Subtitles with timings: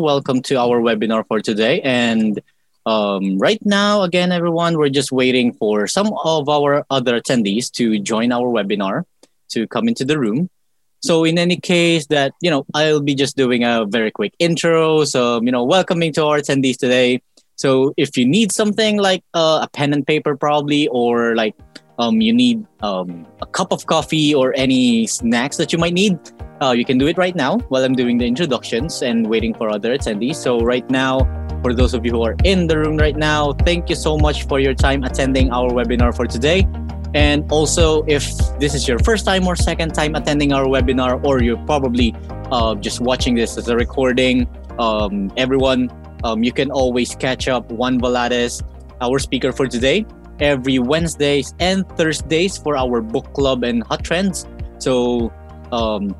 [0.00, 1.80] Welcome to our webinar for today.
[1.80, 2.40] And
[2.86, 7.98] um, right now, again, everyone, we're just waiting for some of our other attendees to
[7.98, 9.06] join our webinar
[9.48, 10.50] to come into the room.
[11.00, 15.02] So in any case that, you know, I'll be just doing a very quick intro.
[15.02, 17.20] So, you know, welcoming to our attendees today.
[17.56, 21.56] So if you need something like uh, a pen and paper probably, or like
[21.98, 26.18] um, you need um, a cup of coffee or any snacks that you might need,
[26.62, 29.70] uh, you can do it right now while I'm doing the introductions and waiting for
[29.70, 30.36] other attendees.
[30.36, 31.20] So right now,
[31.62, 34.44] for those of you who are in the room right now, thank you so much
[34.44, 36.66] for your time attending our webinar for today.
[37.14, 41.42] And also, if this is your first time or second time attending our webinar, or
[41.42, 42.14] you're probably
[42.52, 44.46] uh, just watching this as a recording,
[44.78, 45.90] um, everyone,
[46.22, 48.62] um, you can always catch up Juan Valades,
[49.00, 50.04] our speaker for today,
[50.40, 54.46] every Wednesdays and Thursdays for our book club and hot trends.
[54.78, 55.32] So,
[55.72, 56.10] um,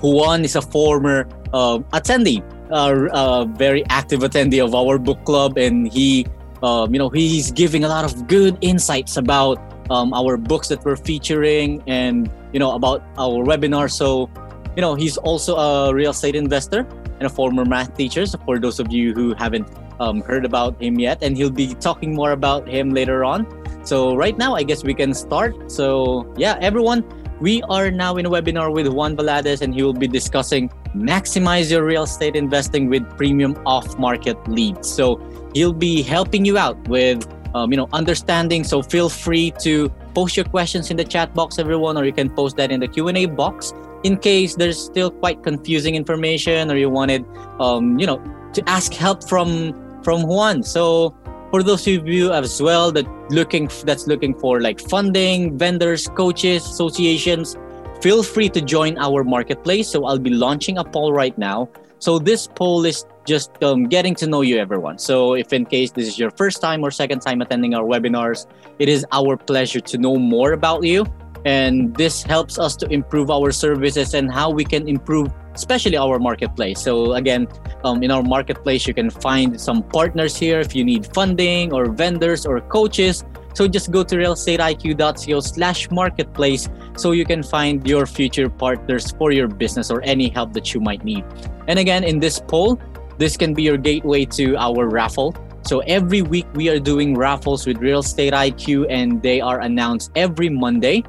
[0.00, 5.56] Juan is a former uh, attendee, uh, uh, very active attendee of our book club,
[5.56, 6.26] and he,
[6.62, 9.58] um, you know, he's giving a lot of good insights about
[9.90, 14.30] um, our books that we're featuring and you know about our webinar so
[14.76, 16.86] you know he's also a real estate investor
[17.18, 19.68] and a former math teacher so for those of you who haven't
[20.00, 23.46] um, heard about him yet and he'll be talking more about him later on.
[23.84, 25.70] So right now i guess we can start.
[25.70, 27.04] So yeah everyone
[27.40, 31.70] we are now in a webinar with juan valades and he will be discussing maximize
[31.70, 34.88] your real estate investing with premium off market leads.
[34.88, 35.20] So
[35.54, 38.64] he'll be helping you out with um, you know understanding.
[38.64, 42.30] So feel free to post your questions in the chat box everyone or you can
[42.30, 46.88] post that in the q&a box in case there's still quite confusing information or you
[46.88, 47.24] wanted
[47.58, 51.14] um, you know to ask help from from juan so
[51.50, 56.64] for those of you as well that looking that's looking for like funding vendors coaches
[56.66, 57.56] associations
[58.00, 62.18] feel free to join our marketplace so i'll be launching a poll right now so
[62.18, 64.98] this poll is just um, getting to know you, everyone.
[64.98, 68.46] So if in case this is your first time or second time attending our webinars,
[68.78, 71.06] it is our pleasure to know more about you.
[71.44, 76.18] And this helps us to improve our services and how we can improve, especially our
[76.18, 76.80] marketplace.
[76.80, 77.46] So again,
[77.84, 81.92] um, in our marketplace, you can find some partners here if you need funding or
[81.92, 83.24] vendors or coaches.
[83.52, 89.30] So just go to realestateiq.co slash marketplace so you can find your future partners for
[89.30, 91.24] your business or any help that you might need.
[91.68, 92.80] And again, in this poll,
[93.18, 95.36] this can be your gateway to our raffle.
[95.62, 100.10] So every week we are doing raffles with Real Estate IQ and they are announced
[100.16, 101.04] every Monday.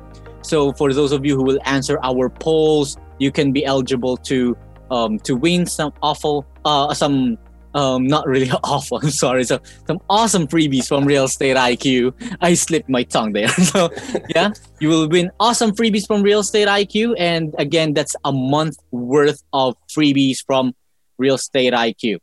[0.46, 4.58] So for those of you who will answer our polls, you can be eligible to
[4.92, 7.38] um, to win some awful uh, some
[7.76, 9.00] um, not really awful.
[9.04, 9.44] I'm sorry.
[9.44, 12.14] So some awesome freebies from Real Estate IQ.
[12.42, 13.50] I slipped my tongue there.
[13.76, 13.90] So
[14.34, 18.78] yeah, you will win awesome freebies from Real Estate IQ, and again, that's a month
[18.92, 20.74] worth of freebies from
[21.18, 22.20] Real Estate IQ.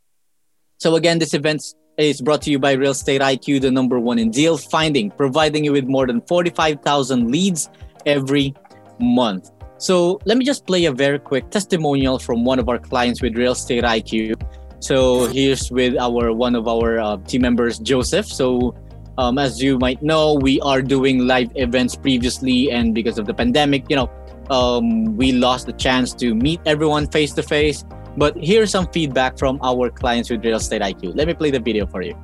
[0.77, 1.63] So again, this event
[1.97, 5.63] is brought to you by Real Estate IQ, the number one in deal finding, providing
[5.63, 7.69] you with more than 45,000 leads
[8.05, 8.53] every
[8.99, 9.51] month.
[9.77, 13.35] So let me just play a very quick testimonial from one of our clients with
[13.35, 14.41] Real Estate IQ.
[14.79, 18.27] So here's with our one of our uh, team members, Joseph.
[18.27, 18.75] So
[19.17, 23.33] um, as you might know, we are doing live events previously, and because of the
[23.33, 24.09] pandemic, you know,
[24.49, 27.85] um, we lost the chance to meet everyone face to face.
[28.17, 31.15] But here's some feedback from our clients with Real Estate IQ.
[31.15, 32.15] Let me play the video for you.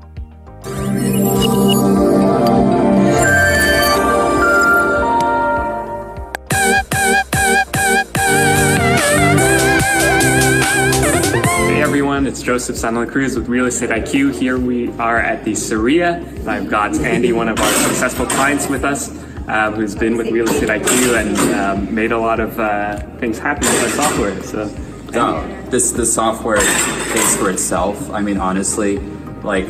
[11.79, 14.37] Hey everyone, it's Joseph Sandler Cruz with Real Estate IQ.
[14.37, 16.21] Here we are at the Saria.
[16.45, 19.09] I've got Andy, one of our successful clients with us,
[19.47, 23.39] uh, who's been with Real Estate IQ and um, made a lot of uh, things
[23.39, 24.43] happen with our software.
[24.43, 24.65] So
[25.13, 28.11] no, this the software pays for itself.
[28.11, 28.97] I mean, honestly,
[29.41, 29.65] like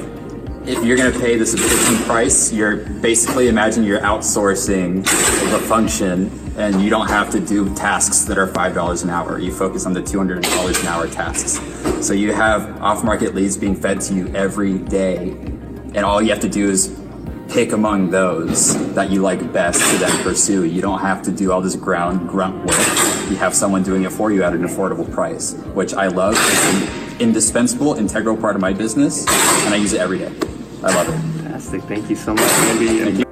[0.70, 5.04] if you're gonna pay the subscription price, you're basically imagine you're outsourcing
[5.52, 9.40] the function, and you don't have to do tasks that are five dollars an hour.
[9.40, 11.60] You focus on the two hundred dollars an hour tasks.
[12.06, 15.32] So you have off-market leads being fed to you every day,
[15.96, 16.96] and all you have to do is
[17.48, 20.66] pick among those that you like best to then pursue.
[20.66, 22.78] You don't have to do all this ground grunt work.
[23.28, 26.36] You have someone doing it for you at an affordable price, which I love.
[26.38, 29.26] It's an indispensable, integral part of my business,
[29.66, 30.32] and I use it every day.
[30.82, 31.12] I love it.
[31.12, 31.82] fantastic.
[31.84, 33.00] Thank you so much, Andy.
[33.04, 33.26] Thank you.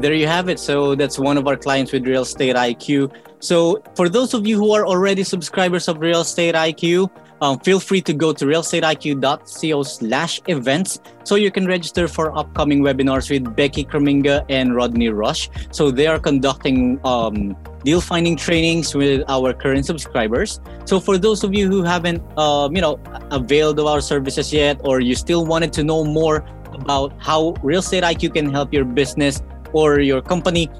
[0.00, 0.60] There you have it.
[0.60, 3.12] So that's one of our clients with Real Estate IQ.
[3.40, 7.10] So for those of you who are already subscribers of Real Estate IQ,
[7.40, 12.82] um, feel free to go to realestateiq.co slash events so you can register for upcoming
[12.82, 15.48] webinars with Becky Kraminga and Rodney Rush.
[15.70, 20.60] So they are conducting um, deal finding trainings with our current subscribers.
[20.84, 23.00] So for those of you who haven't, um, you know,
[23.30, 26.44] availed of our services yet, or you still wanted to know more
[26.80, 29.42] about how Real Estate IQ can help your business
[29.72, 30.70] or your company,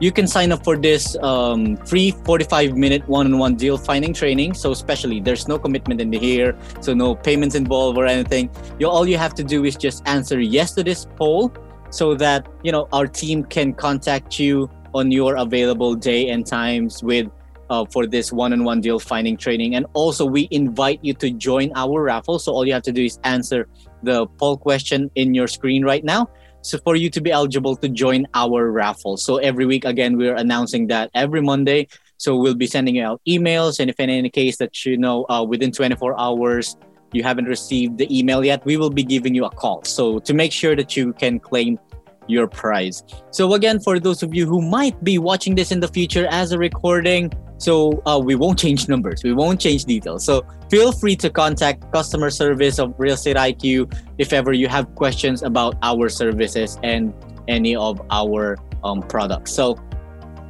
[0.00, 4.54] you can sign up for this um, free 45 minute one-on-one deal finding training.
[4.54, 8.50] So especially there's no commitment in here so no payments involved or anything.
[8.78, 11.52] You all you have to do is just answer yes to this poll
[11.90, 17.02] so that you know our team can contact you on your available day and times
[17.02, 17.28] with
[17.70, 19.74] uh, for this one-on-one deal finding training.
[19.74, 22.38] And also we invite you to join our raffle.
[22.38, 23.68] So all you have to do is answer
[24.02, 26.28] the poll question in your screen right now
[26.62, 29.16] so for you to be eligible to join our raffle.
[29.16, 31.88] So every week, again, we're announcing that every Monday.
[32.18, 35.44] So we'll be sending out emails, and if in any case that you know uh,
[35.44, 36.76] within 24 hours
[37.12, 39.82] you haven't received the email yet, we will be giving you a call.
[39.84, 41.78] So to make sure that you can claim
[42.26, 43.02] your prize.
[43.30, 46.52] So again, for those of you who might be watching this in the future as
[46.52, 50.24] a recording, so uh, we won't change numbers, we won't change details.
[50.24, 54.94] So feel free to contact customer service of Real Estate IQ if ever you have
[54.94, 57.12] questions about our services and
[57.48, 59.52] any of our um, products.
[59.52, 59.76] So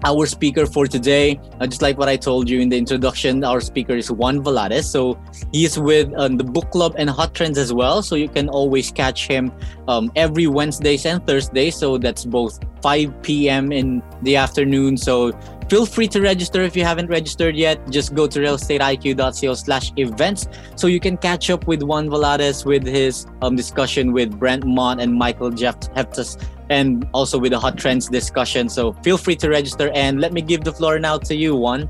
[0.05, 3.61] our speaker for today, uh, just like what I told you in the introduction, our
[3.61, 4.85] speaker is Juan Velades.
[4.85, 5.19] So
[5.53, 8.03] he's with um, the book club and Hot Trends as well.
[8.03, 9.53] So you can always catch him
[9.89, 11.77] um, every Wednesdays and Thursdays.
[11.77, 13.73] So that's both 5 p.m.
[13.73, 14.97] in the afternoon.
[14.97, 15.33] So
[15.69, 17.79] feel free to register if you haven't registered yet.
[17.91, 22.87] Just go to realestateiq.co slash events so you can catch up with Juan Velades with
[22.87, 27.77] his um, discussion with Brent Mott and Michael Jeff Heftas and also with the hot
[27.77, 28.69] trends discussion.
[28.69, 31.89] So feel free to register and let me give the floor now to you, Juan.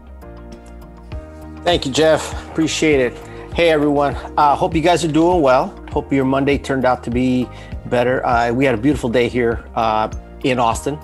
[1.64, 2.32] Thank you, Jeff.
[2.50, 3.16] Appreciate it.
[3.54, 4.14] Hey, everyone.
[4.36, 5.74] Uh, hope you guys are doing well.
[5.90, 7.48] Hope your Monday turned out to be
[7.86, 8.24] better.
[8.24, 10.08] Uh, we had a beautiful day here uh,
[10.44, 10.98] in Austin,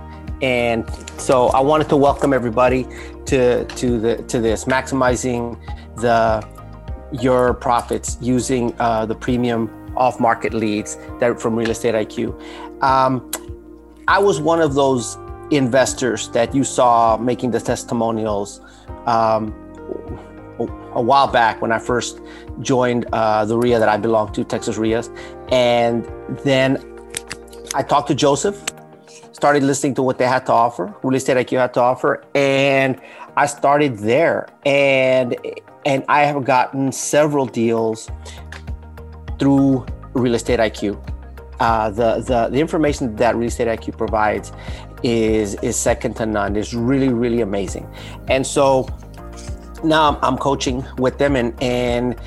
[0.44, 0.84] and
[1.18, 2.86] so I wanted to welcome everybody
[3.24, 5.58] to to the to this maximizing
[5.96, 6.46] the
[7.12, 12.38] your profits using uh, the premium off market leads that from Real Estate IQ.
[12.82, 13.30] Um,
[14.06, 15.16] I was one of those
[15.50, 18.60] investors that you saw making the testimonials
[19.06, 19.54] um,
[20.92, 22.20] a while back when I first
[22.60, 25.10] joined uh, the RIA that I belong to, Texas RIAs.
[25.50, 26.04] And
[26.44, 26.70] then
[27.74, 28.62] I talked to Joseph,
[29.34, 32.98] started listening to what they had to offer, Real Estate IQ had to offer, and
[33.36, 34.48] I started there.
[34.64, 35.36] And
[35.84, 38.10] and I have gotten several deals
[39.38, 39.84] through
[40.14, 40.98] Real Estate IQ
[41.60, 44.52] uh, the, the the information that Real Estate IQ provides
[45.02, 46.56] is is second to none.
[46.56, 47.88] It's really really amazing,
[48.28, 48.88] and so
[49.82, 52.18] now I'm, I'm coaching with them and and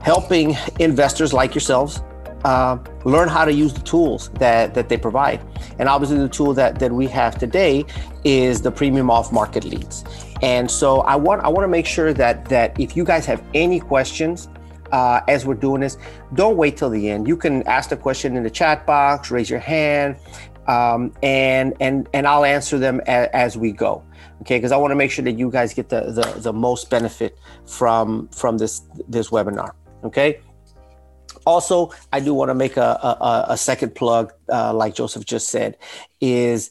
[0.00, 2.02] helping investors like yourselves
[2.44, 5.40] uh, learn how to use the tools that that they provide.
[5.78, 7.84] And obviously, the tool that that we have today
[8.24, 10.04] is the premium off market leads.
[10.42, 13.42] And so I want I want to make sure that that if you guys have
[13.54, 14.48] any questions
[14.92, 15.96] uh, as we're doing this,
[16.34, 17.26] don't wait till the end.
[17.26, 20.16] You can ask the question in the chat box, raise your hand,
[20.66, 24.04] um, and and and I'll answer them a, as we go.
[24.42, 26.90] Okay, because I want to make sure that you guys get the, the the most
[26.90, 29.70] benefit from from this this webinar.
[30.04, 30.40] Okay.
[31.46, 35.48] Also, I do want to make a, a, a second plug, uh, like Joseph just
[35.48, 35.76] said,
[36.20, 36.70] is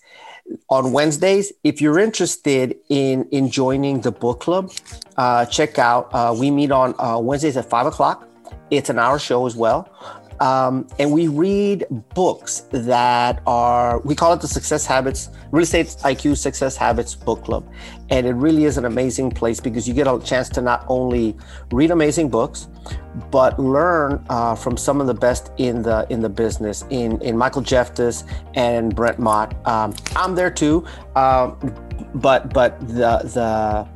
[0.70, 1.52] on Wednesdays.
[1.64, 4.72] If you're interested in in joining the book club,
[5.18, 6.10] uh, check out.
[6.14, 8.28] Uh, we meet on uh, Wednesdays at five o'clock.
[8.70, 9.90] It's an hour show as well.
[10.42, 15.86] Um, and we read books that are we call it the success habits real estate
[15.86, 17.72] iq success habits book club.
[18.10, 21.38] And it really is an amazing place because you get a chance to not only
[21.72, 22.68] read amazing books
[23.30, 27.38] but learn uh, from some of the best in the in the business in in
[27.38, 28.24] michael jeftis
[28.56, 29.56] and brent mott.
[29.68, 30.84] Um, i'm there too.
[31.16, 31.56] Um,
[32.16, 33.88] but but the the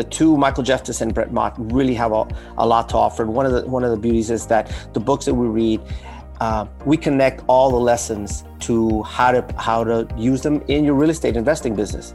[0.00, 2.26] the two Michael Jefftis and Brett Mott really have a,
[2.56, 3.22] a lot to offer.
[3.22, 5.80] And one of the one of the beauties is that the books that we read,
[6.40, 10.94] uh, we connect all the lessons to how to how to use them in your
[10.94, 12.14] real estate investing business.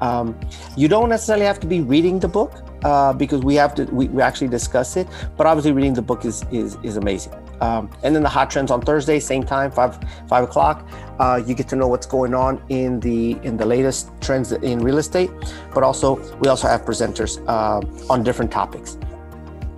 [0.00, 0.38] Um,
[0.76, 2.52] you don't necessarily have to be reading the book
[2.84, 5.06] uh, because we have to we, we actually discuss it,
[5.38, 7.32] but obviously reading the book is is is amazing.
[7.62, 10.84] Um, and then the hot trends on Thursday, same time, five five o'clock.
[11.20, 14.80] Uh, you get to know what's going on in the in the latest trends in
[14.80, 15.30] real estate,
[15.72, 17.80] but also we also have presenters uh,
[18.12, 18.98] on different topics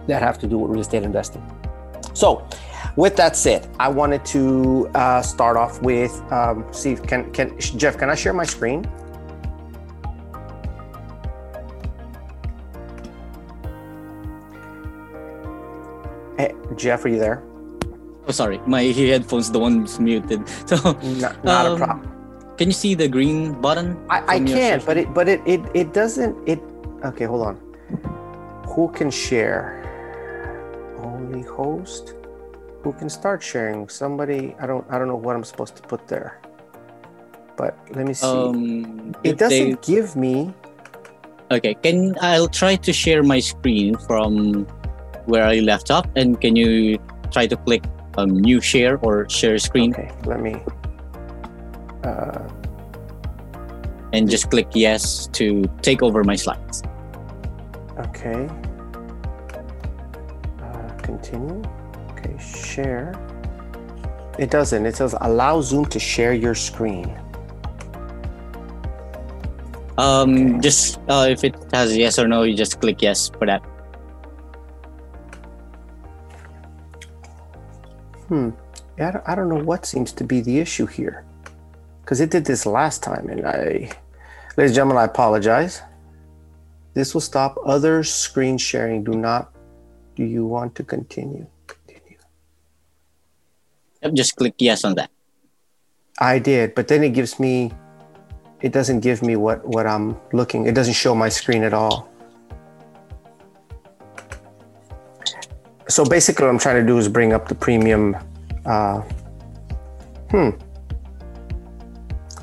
[0.07, 1.45] that have to do with real estate investing.
[2.14, 2.49] So,
[2.97, 7.99] with that said, I wanted to uh, start off with um, see can can Jeff,
[7.99, 8.83] can I share my screen?
[16.38, 17.45] Hey, Jeff, are you there?
[18.26, 20.43] Oh, sorry, my headphones the one's muted.
[20.66, 20.76] So
[21.21, 22.09] Not, not a Um, problem.
[22.57, 23.97] can you see the green button?
[24.09, 24.49] I, I can,
[24.81, 24.87] session?
[24.87, 26.61] but it but it, it it doesn't it
[27.04, 27.57] okay, hold on.
[28.75, 29.83] Who can share?
[31.02, 32.14] Only host?
[32.83, 33.88] Who can start sharing?
[33.88, 36.40] Somebody I don't I don't know what I'm supposed to put there.
[37.57, 38.26] But let me see.
[38.26, 40.52] Um, it doesn't they- give me
[41.52, 44.64] Okay, can I'll try to share my screen from
[45.28, 46.99] where I left off, and can you
[47.31, 47.85] try to click
[48.16, 50.56] um, new share or share screen Okay, let me
[52.04, 52.49] uh
[54.12, 56.83] and just click yes to take over my slides.
[57.99, 58.47] okay.
[60.62, 61.61] Uh, continue.
[62.12, 63.11] Okay, share.
[64.38, 64.87] It doesn't.
[64.87, 67.11] It says allow Zoom to share your screen.
[69.99, 70.61] Um, Okay.
[70.61, 73.62] just uh, if it has yes or no, you just click yes for that.
[78.28, 78.50] Hmm.
[78.99, 81.25] Yeah, I don't, I don't know what seems to be the issue here.
[82.00, 83.90] Because it did this last time, and I,
[84.57, 85.83] ladies and gentlemen, I apologize.
[86.93, 89.02] This will stop other screen sharing.
[89.02, 89.52] Do not.
[90.14, 91.47] Do you want to continue?
[91.66, 92.19] Continue.
[94.02, 95.11] Yep, just click yes on that.
[96.21, 97.73] I did, but then it gives me.
[98.61, 100.66] It doesn't give me what what I'm looking.
[100.66, 102.09] It doesn't show my screen at all.
[105.88, 108.17] So basically, what I'm trying to do is bring up the premium.
[108.64, 109.03] Uh,
[110.31, 110.50] hmm.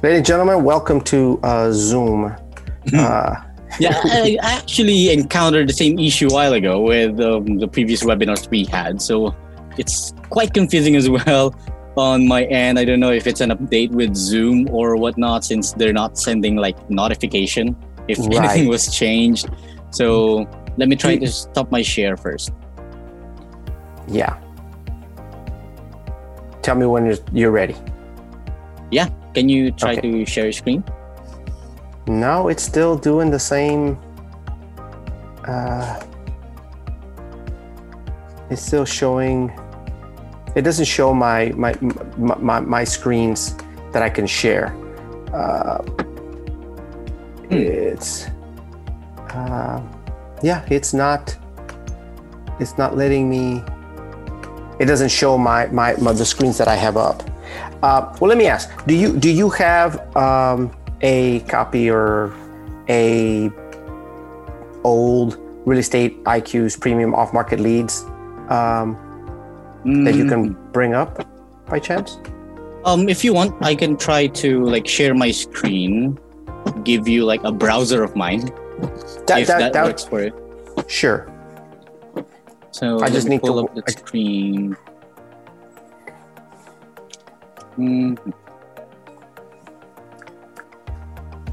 [0.04, 2.36] Ladies and gentlemen, welcome to uh, Zoom.
[2.94, 3.36] Uh,
[3.80, 8.50] Yeah, I, actually encountered the same issue a while ago with um, the previous webinars
[8.50, 9.34] we had, so
[9.78, 11.56] it's quite confusing as well
[11.96, 12.78] on my end.
[12.78, 16.58] I don't know if it's an update with Zoom or whatnot, since they're not sending
[16.58, 17.78] like notification
[18.10, 18.44] if Right.
[18.44, 19.50] anything was changed.
[19.92, 20.46] So
[20.76, 22.52] let me try to stop my share first.
[24.08, 24.38] Yeah.
[26.62, 27.76] Tell me when you're, you're ready.
[28.92, 29.10] Yeah.
[29.34, 30.02] Can you try Okay.
[30.12, 30.84] to share your screen?
[32.08, 33.98] No, it's still doing the same.
[35.48, 36.00] Uh,
[38.50, 39.52] it's still showing.
[40.56, 41.74] It doesn't show my my
[42.18, 43.56] my, my, my screens
[43.94, 44.76] that I can share.
[45.34, 45.82] Uh,
[47.50, 48.28] It's.
[49.30, 49.82] Uh,
[50.44, 51.38] yeah, it's not.
[52.60, 53.64] It's not letting me.
[54.82, 57.22] It doesn't show my my, my the screens that I have up.
[57.84, 60.72] Uh, well, let me ask: Do you do you have um,
[61.02, 62.34] a copy or
[62.90, 63.52] a
[64.84, 68.02] old real estate IQ's premium off market leads
[68.50, 68.98] um,
[70.04, 71.28] that you can bring up
[71.70, 72.18] by chance?
[72.84, 76.18] Um, if you want, I can try to like share my screen,
[76.84, 78.50] give you like a browser of mine,
[79.28, 80.34] That, if that, that, that- works for you.
[80.88, 81.31] sure.
[82.72, 84.76] So I just need pull to- up the screen.
[87.78, 88.18] Mm.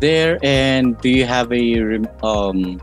[0.01, 2.81] There and do you have a um?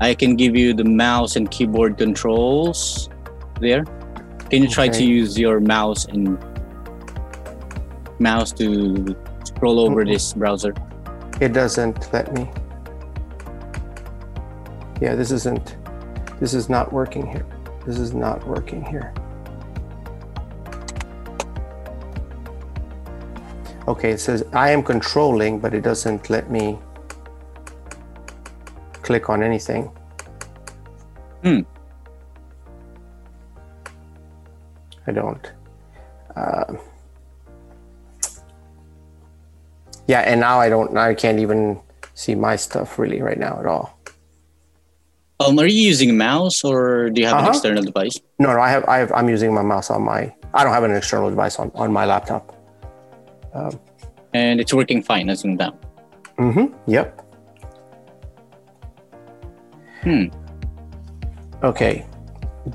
[0.00, 3.08] I can give you the mouse and keyboard controls.
[3.60, 3.84] There,
[4.48, 6.38] can you try to use your mouse and
[8.18, 10.12] mouse to scroll over Mm-mm.
[10.12, 10.74] this browser?
[11.40, 12.50] It doesn't let me.
[15.00, 15.76] Yeah, this isn't.
[16.40, 17.46] This is not working here.
[17.86, 19.12] This is not working here.
[23.86, 26.78] Okay, it says I am controlling, but it doesn't let me
[29.02, 29.90] click on anything.
[31.42, 31.60] Hmm.
[35.06, 35.52] I don't.
[36.36, 36.78] Um
[40.06, 40.92] yeah, and now I don't.
[40.92, 41.80] Now I can't even
[42.14, 43.99] see my stuff really right now at all.
[45.40, 47.50] Um, are you using a mouse or do you have an Uh-huh.
[47.56, 48.16] external device?
[48.38, 50.32] No, no, I have, I have, I'm using my mouse on my.
[50.52, 52.52] I don't have an external device on on my laptop.
[54.34, 55.74] And it's working fine, as in that.
[56.38, 56.66] Mm-hmm.
[56.86, 57.06] Yep.
[60.02, 60.24] Hmm.
[61.64, 62.06] Okay.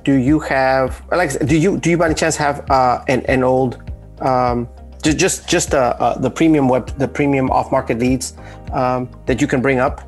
[0.03, 1.37] Do you have Alex?
[1.37, 3.77] Do you do you by any chance have uh, an an old
[4.21, 4.67] um,
[5.03, 8.33] ju- just just uh, uh, the premium web the premium off market leads
[8.73, 10.01] um, that you can bring up,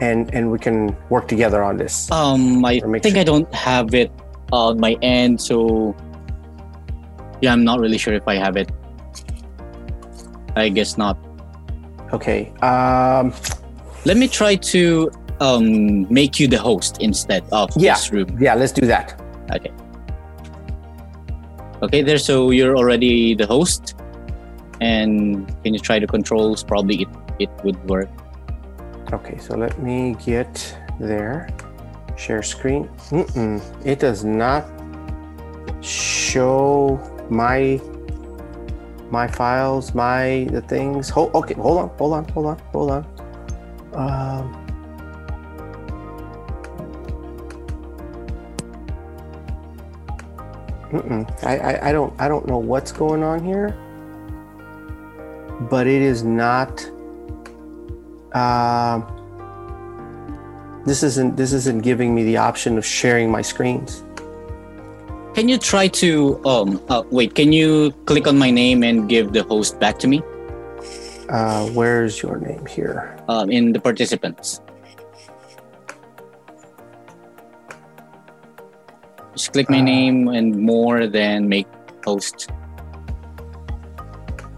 [0.00, 2.10] and and we can work together on this.
[2.10, 4.10] Um, I make think sure- I don't have it
[4.52, 5.94] on my end, so
[7.40, 8.70] yeah, I'm not really sure if I have it.
[10.56, 11.18] I guess not.
[12.12, 12.52] Okay.
[12.62, 13.32] Um,
[14.04, 15.10] Let me try to
[15.40, 17.94] um make you the host instead of Yeah.
[17.94, 18.38] this room.
[18.40, 18.54] yeah.
[18.54, 19.20] Let's do that.
[19.52, 19.70] Okay.
[21.82, 22.16] Okay, there.
[22.18, 23.94] So you're already the host,
[24.80, 26.64] and can you try the controls?
[26.64, 28.08] Probably it it would work.
[29.12, 29.38] Okay.
[29.38, 31.48] So let me get there.
[32.16, 32.88] Share screen.
[33.10, 34.64] Mm-mm, it does not
[35.82, 36.98] show
[37.28, 37.80] my
[39.10, 41.10] my files, my the things.
[41.10, 43.06] Hold, okay, hold on, hold on, hold on, hold on.
[43.92, 44.66] Um,
[50.90, 51.44] mm-mm.
[51.44, 53.76] I, I I don't I don't know what's going on here,
[55.70, 56.90] but it is not.
[58.36, 59.00] Um,
[60.84, 64.04] this isn't this isn't giving me the option of sharing my screens.
[65.32, 67.34] Can you try to um uh, wait?
[67.34, 70.20] Can you click on my name and give the host back to me?
[71.28, 73.16] Uh, where's your name here?
[73.26, 74.60] Um, in the participants.
[79.32, 81.66] Just click my Uh, name and more, than make
[82.04, 82.48] host.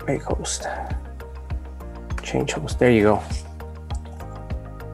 [0.06, 0.66] Make host.
[2.22, 2.78] Change host.
[2.78, 3.22] There you go.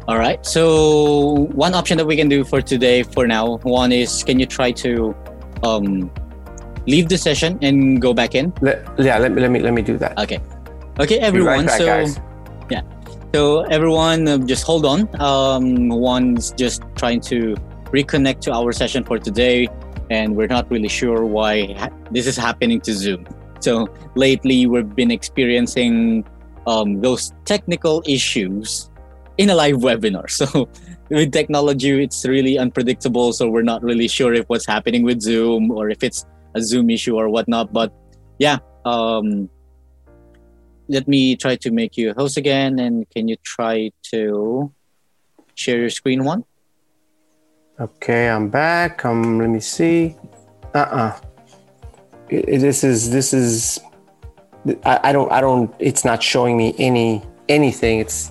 [0.06, 0.44] All right.
[0.44, 4.44] So one option that we can do for today, for now, one is can you
[4.44, 5.14] try to
[5.62, 6.10] um,
[6.86, 8.52] leave the session and go back in?
[8.60, 10.18] Let, yeah, let me let me let me do that.
[10.18, 10.40] Okay.
[11.00, 11.66] Okay, Be right everyone.
[11.66, 12.20] back, so guys.
[13.34, 15.08] so everyone, uh, just hold on.
[15.20, 17.56] Um, Juan's just trying to
[17.90, 19.68] reconnect to our session for today,
[20.10, 23.26] and we're not really sure why ha- this is happening to Zoom.
[23.60, 26.26] So lately, we've been experiencing
[26.66, 28.90] um, those technical issues
[29.38, 30.30] in a live webinar.
[30.40, 30.68] So
[31.10, 33.32] with technology, it's really unpredictable.
[33.32, 36.24] So we're not really sure if what's happening with Zoom or if it's
[36.54, 37.72] a Zoom issue or whatnot.
[37.72, 37.92] But
[38.38, 39.50] yeah, um,
[40.88, 42.78] let me try to make you a host again.
[42.78, 44.72] And can you try to
[45.54, 46.44] share your screen Juan?
[47.80, 49.04] Okay, I'm back.
[49.04, 50.16] Um, let me see.
[50.74, 51.12] Uh-uh.
[52.30, 53.80] I- I- this is this is.
[54.84, 55.74] I, I don't I don't.
[55.78, 58.00] It's not showing me any anything.
[58.00, 58.30] It's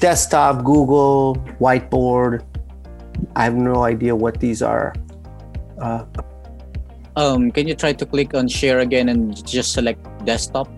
[0.00, 2.44] desktop, Google, whiteboard.
[3.34, 4.94] I have no idea what these are.
[5.80, 6.04] Uh,
[7.16, 10.68] Um, can you try to click on share again and just select desktop?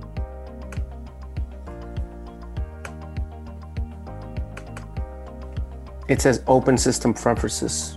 [6.09, 7.95] it says Open System Preferences.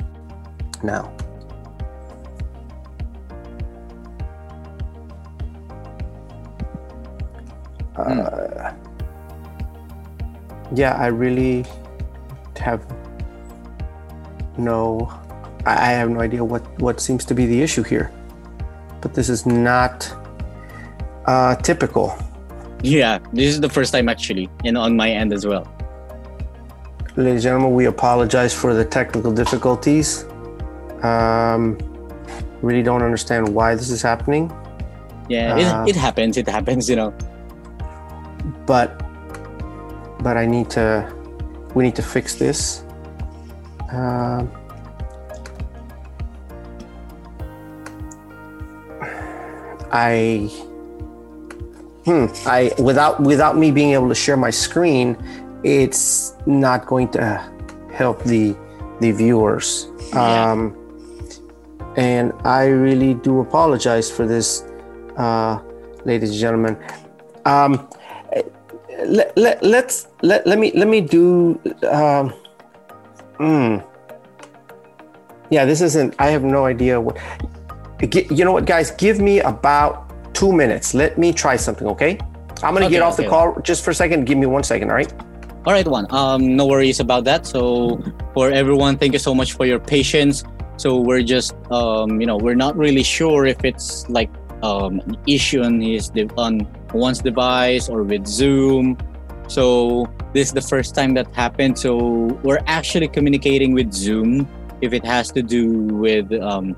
[0.83, 1.13] Now.
[7.95, 8.73] Uh,
[10.73, 11.65] yeah, I really
[12.57, 12.85] have
[14.57, 15.11] no.
[15.65, 18.11] I have no idea what what seems to be the issue here,
[19.01, 20.11] but this is not
[21.25, 22.17] uh, typical.
[22.83, 25.67] Yeah, this is the first time actually, and on my end as well.
[27.15, 30.25] Ladies and gentlemen, we apologize for the technical difficulties.
[31.03, 31.77] Um,
[32.61, 34.51] really don't understand why this is happening,
[35.29, 36.37] Yeah, Uh, it, it happens.
[36.37, 36.89] It happens.
[36.89, 37.13] You know.
[38.65, 39.01] but
[40.21, 41.11] but I need to.
[41.73, 42.83] We need to fix this.
[43.91, 44.51] Um,
[49.91, 50.49] I.
[52.05, 52.25] Hmm.
[52.47, 55.17] I without without me being able to share my screen,
[55.63, 57.21] it's not going to
[57.93, 58.55] help the
[59.01, 59.87] the viewers.
[60.13, 60.51] Yeah.
[60.51, 60.77] Um,
[61.97, 64.63] and I really do apologize for this,
[65.17, 65.59] uh,
[66.05, 66.77] ladies and gentlemen.
[67.45, 67.89] Um,
[69.05, 71.59] let, let, let's let, let me let me do
[71.89, 72.33] um,
[73.39, 73.83] mm.
[75.49, 77.17] yeah this isn't i have no idea what
[78.11, 82.17] you know what guys give me about two minutes let me try something okay
[82.63, 84.89] i'm gonna Okay, get off the call just for a second give me one second
[84.89, 85.13] all right
[85.63, 86.07] All right, Juan.
[86.09, 87.45] Um, no worries about that.
[87.45, 88.01] So
[88.33, 90.43] for everyone, thank you so much for your patience.
[90.77, 94.31] So we're just, um, you know, we're not really sure if it's like
[94.63, 96.59] um, an issue on his on
[96.93, 98.97] Juan's device or with Zoom.
[99.47, 101.77] So this is the first time that happened.
[101.77, 101.97] So
[102.43, 104.47] we're actually communicating with Zoom
[104.81, 106.75] if it has to do with, um,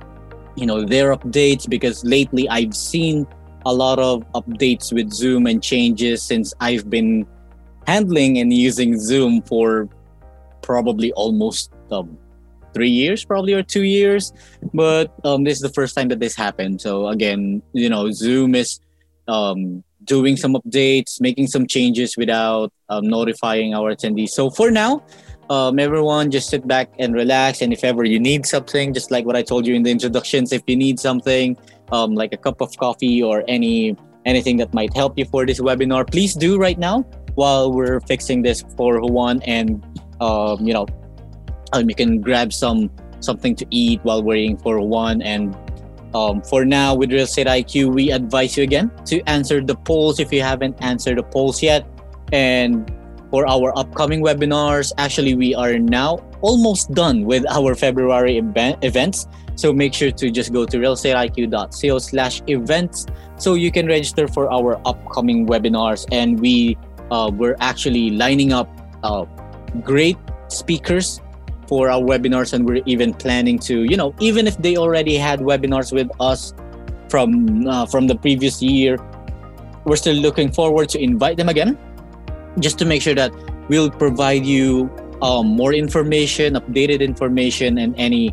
[0.56, 3.28] you know, their updates because lately I've seen
[3.66, 7.26] a lot of updates with Zoom and changes since I've been
[7.88, 9.88] handling and using Zoom for
[10.62, 12.18] probably almost um,
[12.74, 14.34] three years, probably or two years.
[14.74, 16.82] But um, this is the first time that this happened.
[16.82, 18.80] So again, you know, Zoom is
[19.28, 24.30] um, doing some updates, making some changes without um, notifying our attendees.
[24.30, 25.04] So for now,
[25.50, 27.62] um, everyone just sit back and relax.
[27.62, 30.52] And if ever you need something, just like what I told you in the introductions,
[30.52, 31.58] if you need something
[31.92, 35.60] um, like a cup of coffee or any anything that might help you for this
[35.60, 37.06] webinar, please do right now
[37.36, 39.84] while we're fixing this for Juan and
[40.22, 40.88] um, you know
[41.74, 45.22] um, you can grab some something to eat while waiting for Juan.
[45.22, 45.56] And
[46.14, 50.20] um, for now with real estate IQ we advise you again to answer the polls
[50.20, 51.88] if you haven't answered the polls yet.
[52.32, 52.92] And
[53.32, 59.28] for our upcoming webinars actually we are now almost done with our February event, events.
[59.56, 63.06] So make sure to just go to realestateiq.co slash events
[63.38, 66.06] so you can register for our upcoming webinars.
[66.12, 66.78] And we
[67.10, 68.70] uh, we're actually lining up
[69.04, 69.26] uh,
[69.84, 71.22] great speakers
[71.74, 75.40] for our webinars, and we're even planning to, you know, even if they already had
[75.40, 76.54] webinars with us
[77.10, 79.02] from uh, from the previous year,
[79.86, 81.74] we're still looking forward to invite them again,
[82.60, 83.34] just to make sure that
[83.70, 84.86] we'll provide you
[85.24, 88.30] um, more information, updated information, and any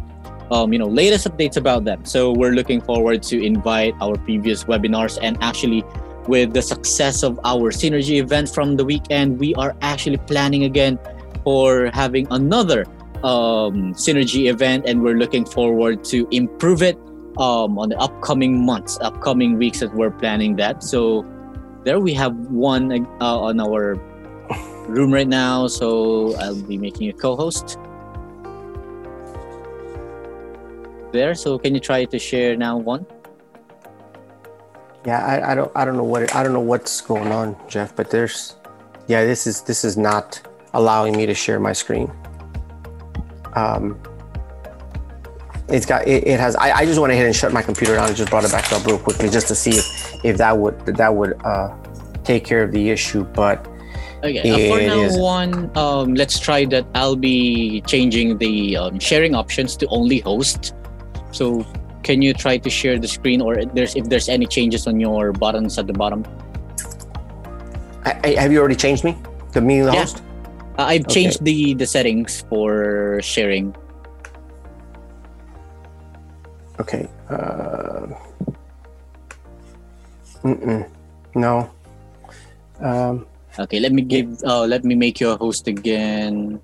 [0.51, 2.05] um, you know latest updates about them.
[2.05, 5.81] So we're looking forward to invite our previous webinars and actually
[6.29, 10.99] with the success of our synergy event from the weekend, we are actually planning again
[11.43, 12.85] for having another
[13.25, 16.97] um, synergy event, and we're looking forward to improve it
[17.39, 20.83] um, on the upcoming months, upcoming weeks that we're planning that.
[20.83, 21.25] So
[21.85, 23.95] there we have Juan uh, on our
[24.89, 25.67] room right now.
[25.67, 27.79] So I'll be making a co-host
[31.13, 31.35] there.
[31.35, 33.07] So can you try to share now Juan?
[35.07, 37.97] Yeah, I, I don't I don't know what I don't know what's going on, Jeff.
[37.97, 38.57] But there's,
[39.07, 40.41] yeah, this is this is not
[40.75, 42.13] allowing me to share my screen.
[43.55, 44.01] Um,
[45.69, 46.57] it's got it, it has.
[46.57, 48.73] I, I just went ahead and shut my computer down and just brought it back
[48.73, 51.77] up real quickly just to see if if that would that would uh,
[52.25, 53.25] take care of the issue.
[53.25, 53.67] But
[54.23, 55.17] Okay, uh, for now, is.
[55.17, 56.85] Juan, um, let's try that.
[56.95, 60.75] I'll be changing the um, sharing options to only host.
[61.31, 61.65] So,
[62.03, 65.33] can you try to share the screen, or there's if there's any changes on your
[65.33, 66.25] buttons at the bottom?
[68.05, 69.17] I, I, have you already changed me?
[69.53, 70.01] The me the yeah.
[70.01, 70.23] host?
[70.79, 71.15] Uh, I've okay.
[71.15, 73.75] changed the the settings for sharing.
[76.81, 77.09] Okay.
[77.29, 78.09] Uh,
[80.43, 80.89] mm-mm.
[81.35, 81.71] No.
[82.81, 83.27] Um,
[83.59, 84.39] Okay, let me give.
[84.47, 86.61] Uh, let me make you a host again.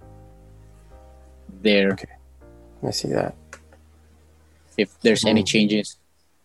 [1.62, 1.92] There.
[1.92, 2.14] Okay.
[2.86, 3.34] I see that.
[4.76, 5.50] If there's any hmm.
[5.50, 5.98] changes.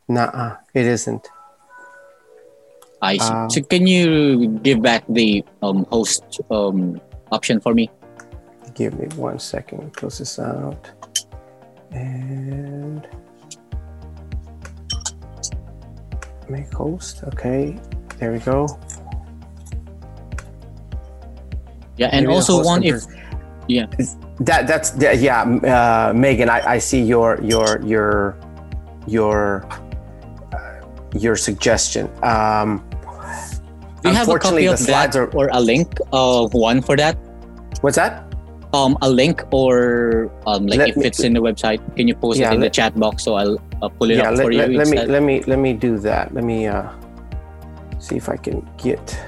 [0.08, 1.30] Nah, it isn't.
[3.02, 3.34] I see.
[3.34, 7.00] Um, so can you give back the um, host um,
[7.32, 7.90] option for me?
[8.76, 9.94] Give me one second.
[9.94, 10.90] Close this out.
[11.92, 13.08] And
[16.50, 17.24] make host.
[17.24, 17.78] Okay.
[18.18, 18.68] There we go.
[21.98, 23.04] Yeah, and Maybe also Juan if
[23.68, 23.88] yeah.
[24.42, 26.50] That that's that, yeah, uh, Megan.
[26.50, 28.38] I, I see your your your
[29.08, 29.66] your
[30.52, 30.82] uh,
[31.14, 32.10] your suggestion.
[32.24, 32.84] Um,
[34.02, 37.18] Do you have a copy of that are, or a link of one for that?
[37.82, 38.26] What's that?
[38.74, 42.16] Um, a link or um, like let if me, it's in the website, can you
[42.16, 44.38] post yeah, it in let, the chat box so I'll uh, pull it yeah, up
[44.38, 44.60] let, for you?
[44.60, 46.34] Let, me let me let me do that.
[46.34, 46.90] Let me uh,
[48.00, 49.20] see if I can get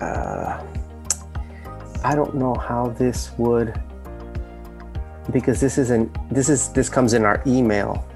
[0.00, 0.62] uh,
[2.04, 3.80] I don't know how this would
[5.32, 8.06] because this isn't this is this comes in our email.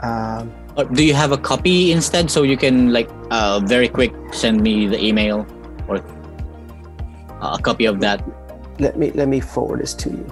[0.00, 0.52] Um,
[0.84, 4.86] do you have a copy instead so you can like uh, very quick send me
[4.86, 5.44] the email
[5.88, 5.96] or
[7.42, 8.22] a copy of that?
[8.78, 10.26] Let me let me forward this to you.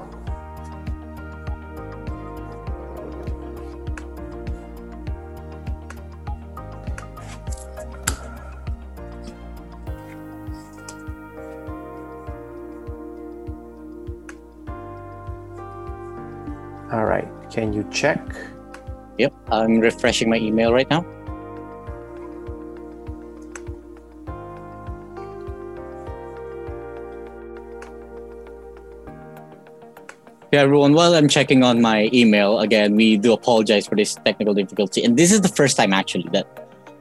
[16.92, 17.26] All right.
[17.50, 18.22] Can you check?
[19.18, 19.32] Yep.
[19.50, 21.04] I'm refreshing my email right now.
[30.52, 30.94] Yeah, everyone.
[30.94, 35.16] While I'm checking on my email again, we do apologize for this technical difficulty, and
[35.16, 36.46] this is the first time actually that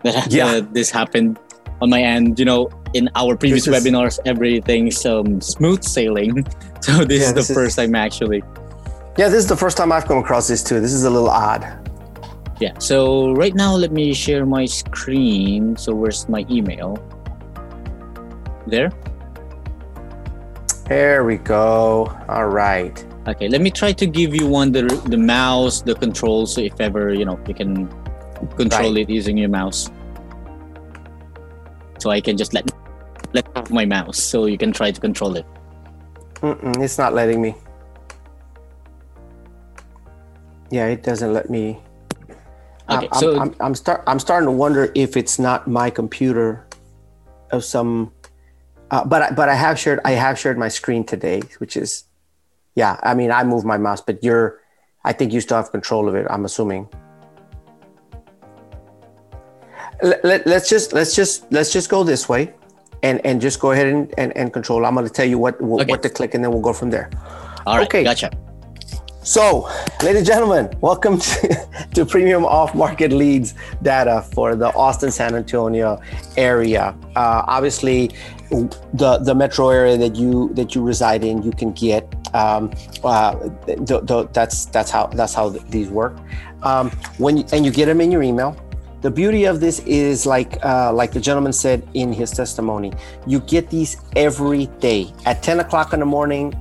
[0.03, 0.47] that yeah.
[0.47, 1.39] uh, this happened
[1.81, 2.39] on my end.
[2.39, 6.45] You know, in our previous webinars, everything's um, smooth sailing.
[6.85, 7.75] So this yeah, is the this first is...
[7.77, 8.43] time actually.
[9.17, 10.79] Yeah, this is the first time I've come across this too.
[10.79, 11.63] This is a little odd.
[12.59, 15.75] Yeah, so right now let me share my screen.
[15.75, 16.95] So where's my email?
[18.65, 18.91] There?
[20.87, 22.13] There we go.
[22.29, 22.95] All right.
[23.27, 26.79] Okay, let me try to give you one the the mouse, the controls, so if
[26.79, 27.89] ever, you know, you can
[28.55, 29.01] control right.
[29.01, 29.89] it using your mouse.
[31.99, 32.69] So I can just let
[33.33, 35.45] let off my mouse so you can try to control it.
[36.39, 37.55] Mm-mm, it's not letting me.
[40.69, 41.81] Yeah, it doesn't let me.
[42.87, 46.67] Okay, I'm, so I'm, I'm, start I'm starting to wonder if it's not my computer
[47.51, 48.11] of some,
[48.91, 52.03] uh, but I, but I have shared I have shared my screen today, which is,
[52.75, 52.99] yeah.
[53.01, 54.61] I mean, I move my mouse, but you're,
[55.03, 56.27] I think you still have control of it.
[56.29, 56.87] I'm assuming.
[60.03, 62.53] Let, let, let's just let's just let's just go this way,
[63.01, 64.85] and and just go ahead and and, and control.
[64.85, 65.89] I'm going to tell you what what, okay.
[65.89, 67.09] what to click, and then we'll go from there.
[67.65, 67.87] All right.
[67.87, 68.03] Okay.
[68.03, 68.29] Gotcha.
[69.25, 69.67] So,
[70.03, 75.33] ladies and gentlemen, welcome to, to Premium Off Market Leads data for the Austin San
[75.33, 75.99] Antonio
[76.37, 76.95] area.
[77.15, 78.11] Uh, obviously,
[78.51, 82.03] the the metro area that you that you reside in, you can get.
[82.35, 82.71] Um,
[83.03, 83.33] uh,
[83.65, 86.19] the, the, that's that's how that's how these work.
[86.61, 88.55] Um, when and you get them in your email.
[89.01, 92.93] The beauty of this is like uh, like the gentleman said in his testimony,
[93.25, 96.53] you get these every day at 10 o'clock in the morning.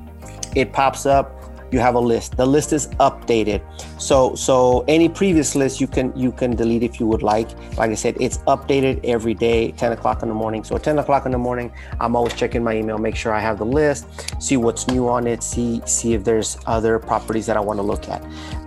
[0.55, 1.44] It pops up
[1.75, 2.37] you have a list.
[2.37, 3.61] The list is updated.
[4.01, 7.49] So so any previous list you can you can delete if you would like.
[7.77, 10.63] Like I said, it's updated every day, 10 o'clock in the morning.
[10.63, 13.41] So at 10 o'clock in the morning, I'm always checking my email, make sure I
[13.41, 14.07] have the list,
[14.41, 17.83] see what's new on it, see see if there's other properties that I want to
[17.83, 18.23] look at.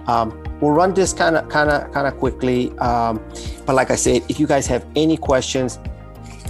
[0.07, 0.29] Um,
[0.61, 2.77] we'll run this kind of kind of kind of quickly.
[2.79, 3.23] Um,
[3.65, 5.79] but like I said, if you guys have any questions,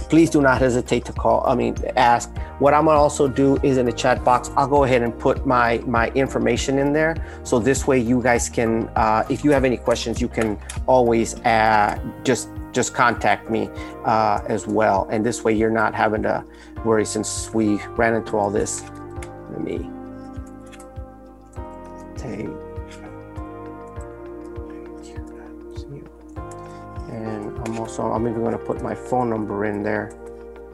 [0.09, 1.43] please do not hesitate to call.
[1.45, 2.35] I mean, ask.
[2.59, 5.45] What I'm gonna also do is in the chat box, I'll go ahead and put
[5.45, 7.15] my my information in there.
[7.43, 11.39] So this way, you guys can, uh, if you have any questions, you can always
[11.41, 13.69] uh, just just contact me
[14.05, 15.07] uh, as well.
[15.11, 16.43] And this way, you're not having to
[16.83, 18.83] worry since we ran into all this.
[19.51, 19.89] Let me
[22.17, 22.49] take.
[27.11, 30.11] And I'm also, I'm even going to put my phone number in there.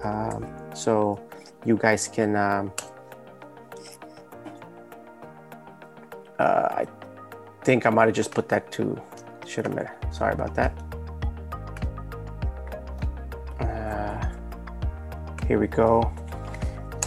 [0.04, 0.45] Um,
[0.76, 1.19] so
[1.65, 2.71] you guys can um,
[6.38, 6.88] uh, I
[7.63, 9.02] think I might have just put that to
[9.45, 10.74] should have been sorry about that.
[13.60, 14.28] Uh,
[15.48, 16.12] here we go.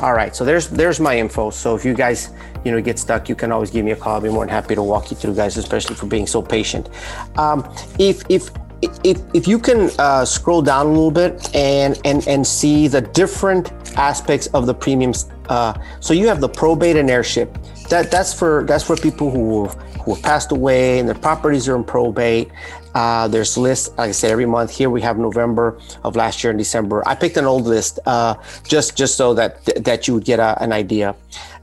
[0.00, 1.50] All right so there's there's my info.
[1.50, 2.30] So if you guys
[2.64, 4.14] you know get stuck you can always give me a call.
[4.14, 6.88] I'll be more than happy to walk you through guys especially for being so patient.
[7.36, 8.50] Um, if if
[8.82, 13.00] if, if you can uh, scroll down a little bit and and and see the
[13.00, 15.30] different aspects of the premiums.
[15.48, 17.56] Uh, so you have the probate and heirship.
[17.88, 21.76] That that's for that's for people who who have passed away and their properties are
[21.76, 22.50] in probate.
[22.94, 24.70] Uh, there's lists, like I said, every month.
[24.70, 27.06] Here we have November of last year and December.
[27.06, 30.60] I picked an old list uh, just just so that that you would get a,
[30.62, 31.14] an idea.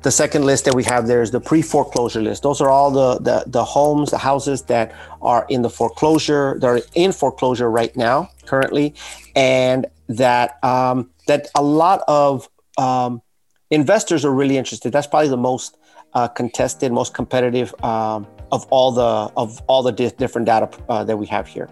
[0.05, 2.43] The second list that we have there is the pre-foreclosure list.
[2.43, 6.59] Those are all the, the the homes, the houses that are in the foreclosure.
[6.61, 8.93] They're in foreclosure right now, currently,
[9.35, 13.23] and that um, that a lot of um,
[13.71, 14.93] investors are really interested.
[14.93, 15.75] That's probably the most
[16.13, 21.03] uh, contested, most competitive um, of all the of all the di- different data uh,
[21.03, 21.67] that we have here.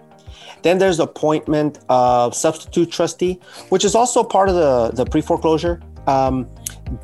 [0.63, 5.79] Then there's appointment of substitute trustee, which is also part of the the pre foreclosure.
[6.07, 6.49] Um,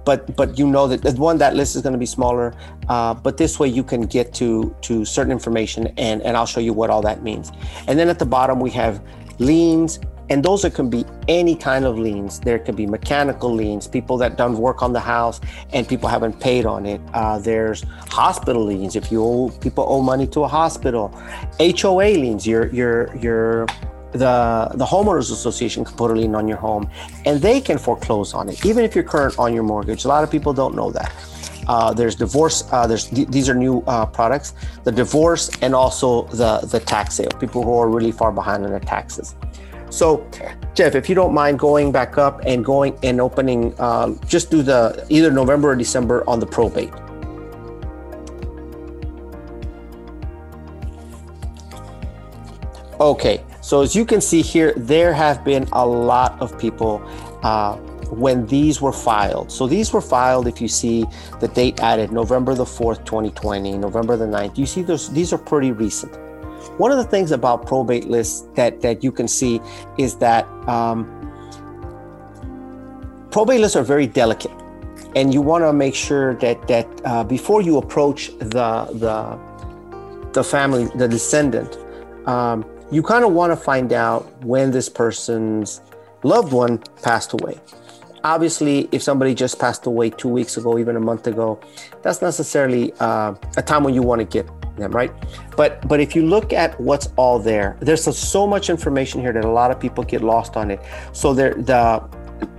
[0.06, 2.54] but but you know that one that list is going to be smaller.
[2.88, 6.60] Uh, but this way you can get to to certain information, and and I'll show
[6.60, 7.52] you what all that means.
[7.88, 9.02] And then at the bottom we have
[9.40, 12.40] liens and those are, can be any kind of liens.
[12.40, 15.42] There could be mechanical liens, people that done work on the house
[15.74, 17.02] and people haven't paid on it.
[17.14, 21.10] Uh, there's hospital liens if you owe people owe money to a hospital.
[21.60, 23.66] HOA liens, your your your
[24.12, 26.90] the the homeowners association can put a lien on your home
[27.26, 30.06] and they can foreclose on it even if you're current on your mortgage.
[30.06, 31.14] A lot of people don't know that.
[31.68, 36.24] Uh, there's divorce uh, there's th- these are new uh, products the divorce and also
[36.30, 39.36] the the tax sale people who are really far behind on their taxes.
[39.90, 40.28] So,
[40.76, 44.62] Jeff, if you don't mind going back up and going and opening, uh, just do
[44.62, 46.94] the either November or December on the probate.
[53.00, 57.04] Okay, so as you can see here, there have been a lot of people
[57.44, 57.76] uh,
[58.10, 59.52] when these were filed.
[59.52, 61.06] So these were filed, if you see
[61.40, 64.58] the date added, November the 4th, 2020, November the 9th.
[64.58, 66.18] You see those, these are pretty recent.
[66.80, 69.62] One of the things about probate lists that, that you can see
[70.00, 71.06] is that um,
[73.30, 74.60] probate lists are very delicate.
[75.16, 79.40] And you want to make sure that that uh, before you approach the the
[80.34, 81.78] the family, the descendant,
[82.28, 85.82] um, you kind of want to find out when this person's
[86.24, 87.60] loved one passed away.
[88.24, 91.60] Obviously, if somebody just passed away two weeks ago, even a month ago,
[92.02, 95.12] that's necessarily uh, a time when you want to get them, right?
[95.56, 99.32] But but if you look at what's all there, there's so, so much information here
[99.32, 100.82] that a lot of people get lost on it.
[101.14, 102.04] So there the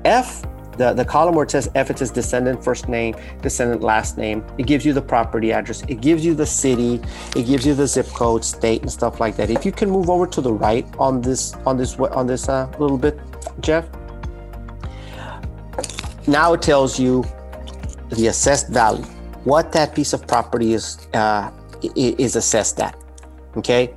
[0.04, 0.44] F
[0.80, 4.42] the, the column where it says F, it says descendant first name, descendant last name.
[4.56, 5.82] It gives you the property address.
[5.88, 7.02] It gives you the city.
[7.36, 9.50] It gives you the zip code, state, and stuff like that.
[9.50, 12.72] If you can move over to the right on this on this on this uh,
[12.78, 13.20] little bit,
[13.60, 13.84] Jeff.
[16.26, 17.24] Now it tells you
[18.08, 19.04] the assessed value,
[19.44, 21.50] what that piece of property is uh,
[21.94, 22.96] is assessed at.
[23.58, 23.92] Okay,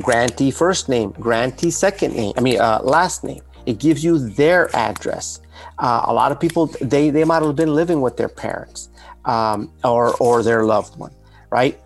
[0.00, 2.32] grantee first name, grantee second name.
[2.36, 3.42] I mean, uh, last name.
[3.66, 5.40] It gives you their address.
[5.78, 8.90] Uh, a lot of people they they might have been living with their parents
[9.24, 11.12] um, or or their loved one.
[11.50, 11.78] right?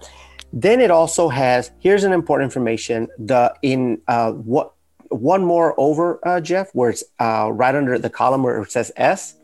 [0.53, 4.73] Then it also has here's an important information the in uh, what
[5.11, 8.93] one more over uh, Jeff where it's uh, right under the column where it says
[8.97, 9.37] S.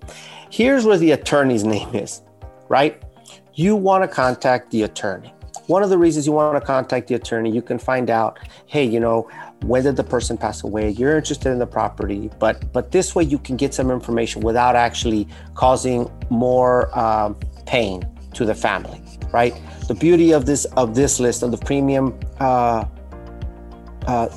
[0.51, 2.23] Here's where the attorney's name is,
[2.68, 3.03] right?
[3.55, 5.35] You want to contact the attorney.
[5.66, 8.85] One of the reasons you want to contact the attorney, you can find out, hey,
[8.85, 9.29] you know,
[9.83, 10.90] did the person pass away?
[10.90, 14.77] You're interested in the property, but but this way you can get some information without
[14.77, 18.03] actually causing more um, pain
[18.35, 19.01] to the family,
[19.33, 19.55] right?
[19.88, 22.85] The beauty of this of this list of the premium uh,
[24.07, 24.29] uh,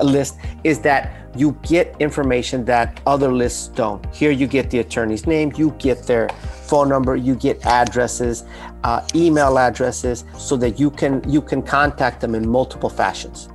[0.00, 4.04] list is that you get information that other lists don't.
[4.14, 8.44] Here you get the attorney's name, you get their phone number, you get addresses,
[8.84, 13.48] uh, email addresses, so that you can you can contact them in multiple fashions.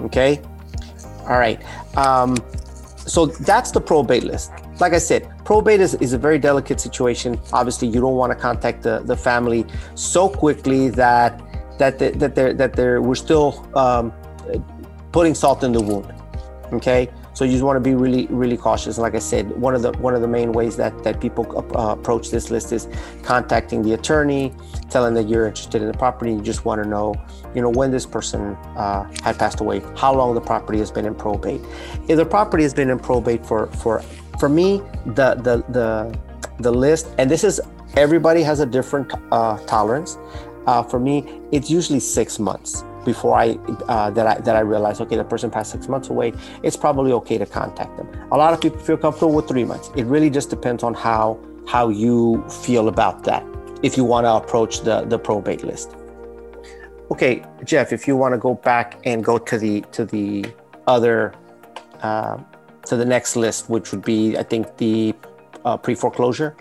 [0.00, 0.42] Okay,
[1.24, 1.60] all right.
[1.96, 2.36] Um,
[3.06, 4.52] so that's the probate list.
[4.80, 7.38] Like I said, probate is, is a very delicate situation.
[7.52, 11.40] Obviously, you don't want to contact the, the family so quickly that
[11.78, 14.12] that they, that they're that they're we're still um,
[15.12, 16.12] putting salt in the wound.
[16.72, 18.96] Okay, so you just want to be really really cautious.
[18.96, 21.44] like I said, one of the one of the main ways that that people
[21.76, 22.88] uh, approach this list is
[23.22, 24.52] contacting the attorney,
[24.88, 26.32] telling that you're interested in the property.
[26.32, 27.14] You just want to know,
[27.54, 31.04] you know, when this person uh, had passed away, how long the property has been
[31.04, 31.60] in probate.
[32.08, 34.00] If the property has been in probate for for
[34.38, 36.18] for me, the the the
[36.60, 37.60] the list, and this is
[37.96, 40.18] everybody has a different uh, tolerance.
[40.66, 45.00] Uh, for me, it's usually six months before I uh, that I that I realize
[45.00, 48.08] okay the person passed six months away it's probably okay to contact them.
[48.32, 49.90] A lot of people feel comfortable with three months.
[49.96, 53.44] It really just depends on how how you feel about that.
[53.82, 55.96] If you want to approach the the probate list.
[57.10, 60.46] Okay, Jeff, if you want to go back and go to the to the
[60.86, 61.34] other
[62.02, 62.38] uh,
[62.86, 65.14] to the next list, which would be I think the
[65.64, 66.56] uh, pre foreclosure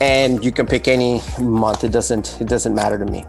[0.00, 3.24] and you can pick any month it doesn't it doesn't matter to me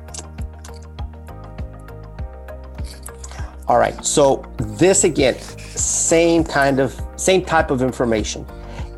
[3.69, 8.43] All right, so this again, same kind of, same type of information.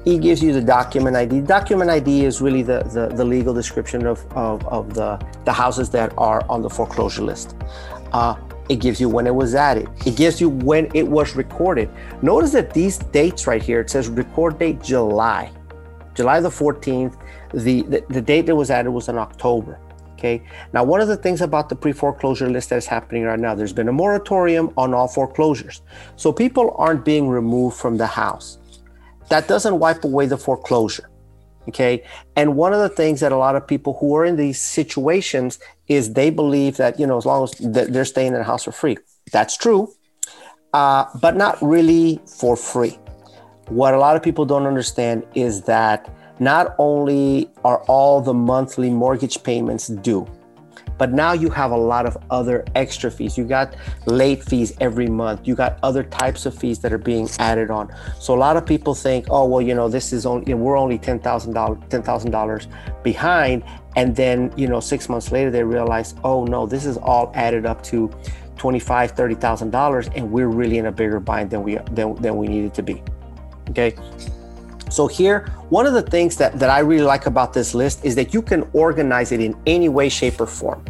[0.06, 1.42] He gives you the document ID.
[1.42, 5.90] Document ID is really the, the, the legal description of, of, of, the, the houses
[5.90, 7.58] that are on the foreclosure list.
[8.14, 8.36] Uh,
[8.70, 9.90] it gives you when it was added.
[10.06, 11.90] It gives you when it was recorded.
[12.22, 15.52] Notice that these dates right here, it says record date July,
[16.14, 17.22] July the 14th.
[17.54, 19.82] The, the, the date that was added was in October.
[20.22, 20.44] Okay.
[20.72, 23.56] Now, one of the things about the pre foreclosure list that is happening right now,
[23.56, 25.82] there's been a moratorium on all foreclosures.
[26.16, 28.60] So people aren't being removed from the house.
[29.30, 31.10] That doesn't wipe away the foreclosure.
[31.68, 32.04] Okay.
[32.36, 35.58] And one of the things that a lot of people who are in these situations
[35.88, 38.72] is they believe that, you know, as long as they're staying in the house for
[38.72, 38.98] free.
[39.32, 39.92] That's true,
[40.74, 43.00] uh, but not really for free.
[43.70, 48.90] What a lot of people don't understand is that not only are all the monthly
[48.90, 50.28] mortgage payments due,
[50.98, 53.38] but now you have a lot of other extra fees.
[53.38, 53.76] You got
[54.08, 55.48] late fees every month.
[55.48, 57.94] You got other types of fees that are being added on.
[58.20, 60.98] So a lot of people think, oh well, you know, this is only we're only
[60.98, 62.68] ten thousand dollars ten thousand dollars
[63.04, 63.64] behind,
[63.96, 67.68] and then you know six months later they realize, oh no, this is all added
[67.68, 68.10] up to
[68.58, 72.38] twenty-five, thirty thousand dollars, and we're really in a bigger bind than we than, than
[72.38, 73.04] we needed to be.
[73.70, 73.96] Okay.
[74.92, 78.14] So here, one of the things that, that I really like about this list is
[78.16, 80.84] that you can organize it in any way, shape, or form.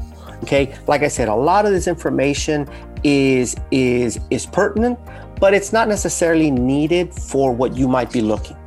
[0.43, 2.67] Okay, like I said, a lot of this information
[3.03, 4.97] is is is pertinent,
[5.39, 8.57] but it's not necessarily needed for what you might be looking.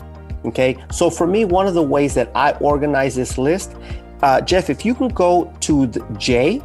[0.44, 3.74] Okay, so for me, one of the ways that I organize this list,
[4.22, 6.62] uh, Jeff, if you can go to the J,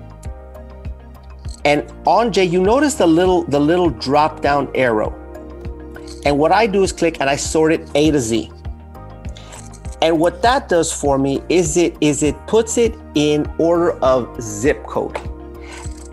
[1.66, 5.16] and on J, you notice the little the little drop down arrow.
[6.24, 8.52] And what I do is click and I sort it A to Z.
[10.02, 14.42] And what that does for me is it is it puts it in order of
[14.42, 15.18] zip code.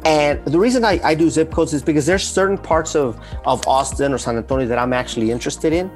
[0.05, 3.67] And the reason I, I do zip codes is because there's certain parts of, of
[3.67, 5.91] Austin or San Antonio that I'm actually interested in.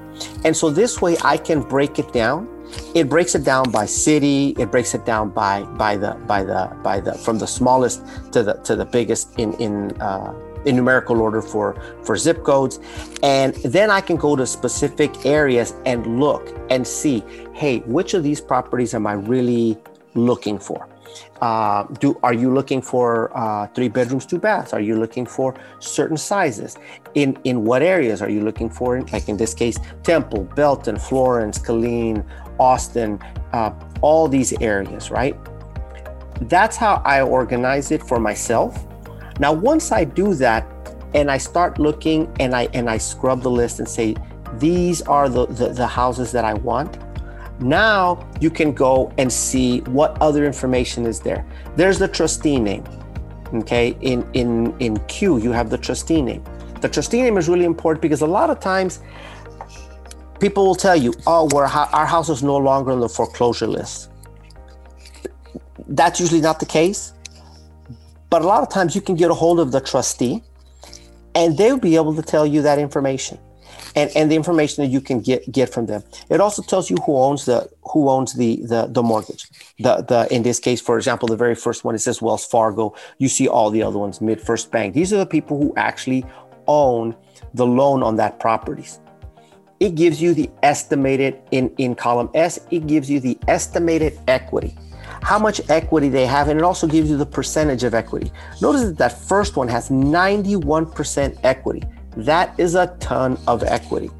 [0.44, 2.48] And so this way I can break it down.
[2.94, 6.76] It breaks it down by city, it breaks it down by by the by the
[6.83, 10.33] by the from the smallest to the to the biggest in in uh,
[10.66, 12.78] in numerical order for for zip codes.
[13.22, 18.22] And then i can go to specific areas and look and see hey which of
[18.22, 19.78] these properties am i really
[20.14, 20.88] looking for?
[21.40, 24.72] Uh, do are you looking for uh, three bedrooms two baths?
[24.72, 26.76] Are you looking for certain sizes?
[27.14, 29.00] In in what areas are you looking for?
[29.00, 32.24] Like in this case temple belton florence killeen
[32.58, 33.18] austin
[33.52, 35.36] uh, all these areas right?
[36.42, 38.86] That's how i organize it for myself
[39.41, 40.66] now, once I do that
[41.14, 44.14] and I start looking and I and I scrub the list and say,
[44.59, 46.99] these are the, the, the houses that I want,
[47.61, 51.45] Now you can go and see what other information is there.
[51.76, 52.84] There's the trustee name.
[53.53, 56.43] Okay, in in in Q you have the trustee name.
[56.80, 59.01] The trustee name is really important because a lot of times
[60.38, 64.11] people will tell you, "Oh, we're, our house is no longer on the foreclosure list."
[65.88, 67.12] That's usually not the case,
[68.31, 70.43] but a lot of times you can get a hold of the trustee,
[71.35, 73.39] and they'll be able to tell you that information
[73.97, 76.03] and, and the information that you can get get from them.
[76.28, 79.49] It also tells you who owns the who owns the the, the mortgage.
[79.78, 82.95] The the in this case, for example, the very first one it says Wells Fargo.
[83.18, 84.95] You see all the other ones, MidFirst Bank.
[84.95, 86.24] These are the people who actually
[86.66, 87.16] own
[87.55, 89.01] the loan on that properties.
[89.81, 92.61] It gives you the estimated in in column S.
[92.70, 94.76] It gives you the estimated equity
[95.22, 98.32] how much equity they have, and it also gives you the percentage of equity.
[98.60, 101.82] Notice that that first one has 91% equity.
[102.16, 104.10] That is a ton of equity.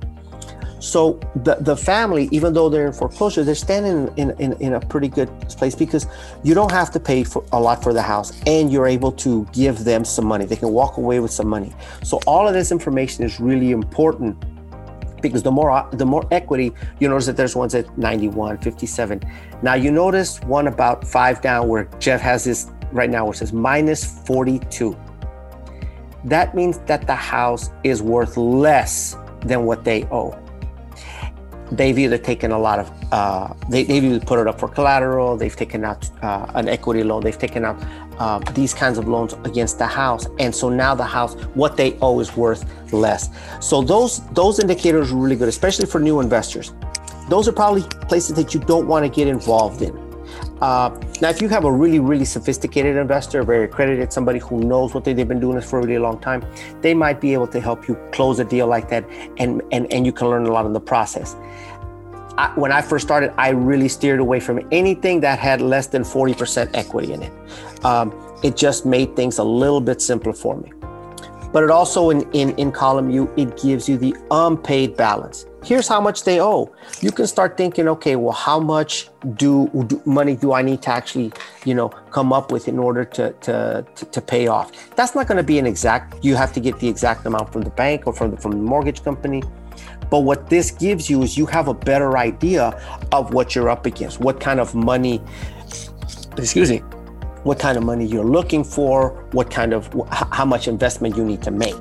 [0.81, 4.81] So the, the family, even though they're in foreclosure, they're standing in, in, in a
[4.81, 6.07] pretty good place because
[6.43, 9.47] you don't have to pay for a lot for the house and you're able to
[9.53, 10.47] give them some money.
[10.47, 11.75] They can walk away with some money.
[12.03, 14.43] So all of this information is really important
[15.23, 19.21] because the more the more equity, you notice that there's ones at 91, 57.
[19.63, 23.53] Now you notice one about five down where Jeff has this right now, which says
[23.53, 24.97] minus 42
[26.25, 30.39] that means that the house is worth less than what they owe.
[31.73, 35.37] They've either taken a lot of, uh, they, have either put it up for collateral,
[35.37, 37.81] they've taken out uh, an equity loan, they've taken out
[38.21, 41.99] uh, these kinds of loans against the house, and so now the house, what they
[42.01, 42.63] owe is worth
[42.93, 43.31] less.
[43.61, 46.73] So those those indicators are really good, especially for new investors.
[47.29, 50.11] Those are probably places that you don't want to get involved in
[50.61, 50.91] uh,
[51.23, 55.05] now, if you have a really, really sophisticated investor, very accredited, somebody who knows what
[55.05, 56.45] they, have been doing this for a really long time,
[56.83, 59.09] they might be able to help you close a deal like that,
[59.39, 61.35] and and and you can learn a lot in the process.
[62.41, 66.03] I, when I first started, I really steered away from anything that had less than
[66.03, 67.33] 40% equity in it.
[67.85, 70.73] Um, it just made things a little bit simpler for me.
[71.53, 75.87] But it also in, in, in column U, it gives you the unpaid balance here's
[75.87, 80.35] how much they owe you can start thinking okay well how much do, do, money
[80.35, 81.31] do i need to actually
[81.65, 85.27] you know come up with in order to to to, to pay off that's not
[85.27, 88.07] going to be an exact you have to get the exact amount from the bank
[88.07, 89.43] or from the, from the mortgage company
[90.11, 92.69] but what this gives you is you have a better idea
[93.13, 95.21] of what you're up against what kind of money
[96.37, 96.79] excuse me
[97.43, 101.43] what kind of money you're looking for what kind of how much investment you need
[101.43, 101.77] to make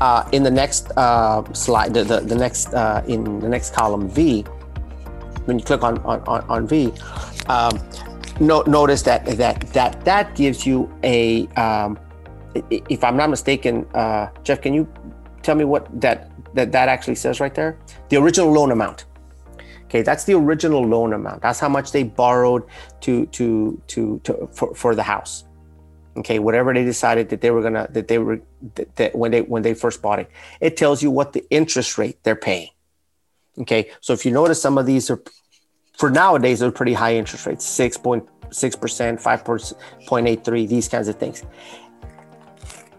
[0.00, 4.08] uh, in the next uh, slide, the, the, the next uh, in the next column
[4.08, 4.42] V,
[5.46, 6.92] when you click on on, on V,
[7.46, 7.78] um,
[8.40, 11.46] no, notice that that that that gives you a.
[11.56, 11.98] Um,
[12.70, 14.86] if I'm not mistaken, uh, Jeff, can you
[15.42, 17.78] tell me what that that that actually says right there?
[18.08, 19.04] The original loan amount.
[19.84, 21.42] Okay, that's the original loan amount.
[21.42, 22.64] That's how much they borrowed
[23.02, 25.44] to to to, to for, for the house
[26.16, 28.40] okay whatever they decided that they were gonna that they were
[28.74, 30.30] that, that when they when they first bought it
[30.60, 32.68] it tells you what the interest rate they're paying
[33.58, 35.22] okay so if you notice some of these are
[35.96, 41.42] for nowadays they're pretty high interest rates 6.6% 5.83 these kinds of things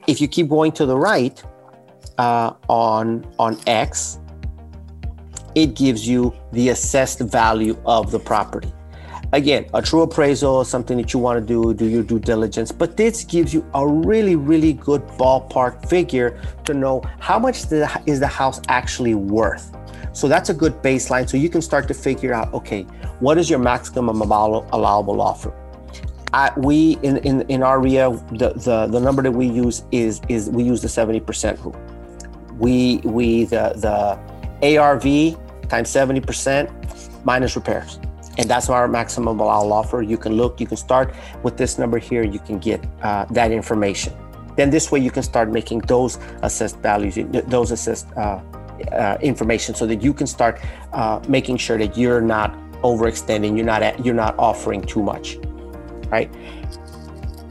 [0.08, 1.44] if you keep going to the right
[2.18, 4.20] uh, on on x
[5.56, 8.74] it gives you the assessed value of the property
[9.36, 12.72] again, a true appraisal is something that you want to do, do your due diligence,
[12.72, 18.02] but this gives you a really, really good ballpark figure to know how much the,
[18.06, 19.76] is the house actually worth.
[20.14, 21.30] So that's a good baseline.
[21.30, 22.84] So you can start to figure out, okay,
[23.20, 25.54] what is your maximum allowable offer?
[26.34, 30.20] I, we in, in in our RIA, the, the the number that we use is
[30.28, 31.76] is we use the 70% rule.
[32.58, 35.38] We we the the ARV
[35.70, 38.00] times 70% minus repairs
[38.38, 40.02] and that's our maximum allowable offer.
[40.02, 43.52] You can look, you can start with this number here, you can get uh, that
[43.52, 44.14] information.
[44.56, 48.42] Then this way you can start making those assessed values, those assessed uh,
[48.92, 50.62] uh, information, so that you can start
[50.94, 55.38] uh, making sure that you're not overextending, you're not at, you're not offering too much,
[56.10, 56.34] right?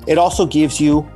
[0.06, 1.08] It also gives you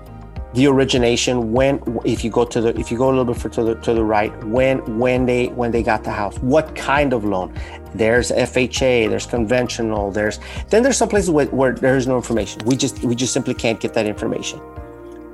[0.58, 3.54] the origination when if you go to the if you go a little bit further
[3.54, 7.12] to the to the right when when they when they got the house what kind
[7.12, 7.54] of loan?
[7.94, 12.64] There's fha there's conventional there's then there's some places where, where there's no information.
[12.64, 14.60] We just we just simply can't get that information.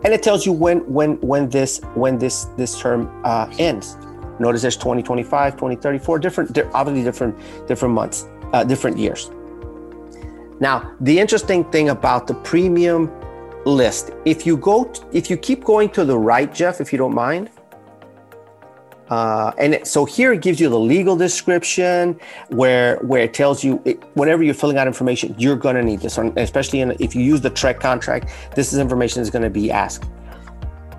[0.04, 3.96] And it tells you when when when this when this this term uh, ends.
[4.38, 7.34] Notice there's 2025 2034 different obviously different
[7.66, 9.30] different months uh, different years.
[10.60, 13.10] Now the interesting thing about the premium
[13.64, 14.10] list.
[14.24, 17.50] If you go, if you keep going to the right, Jeff, if you don't mind,
[19.10, 23.80] Uh, and so here it gives you the legal description where where it tells you
[23.84, 27.14] it, whenever you're filling out information you're going to need this one, especially in, if
[27.14, 30.08] you use the TREC contract this is information is going to be asked.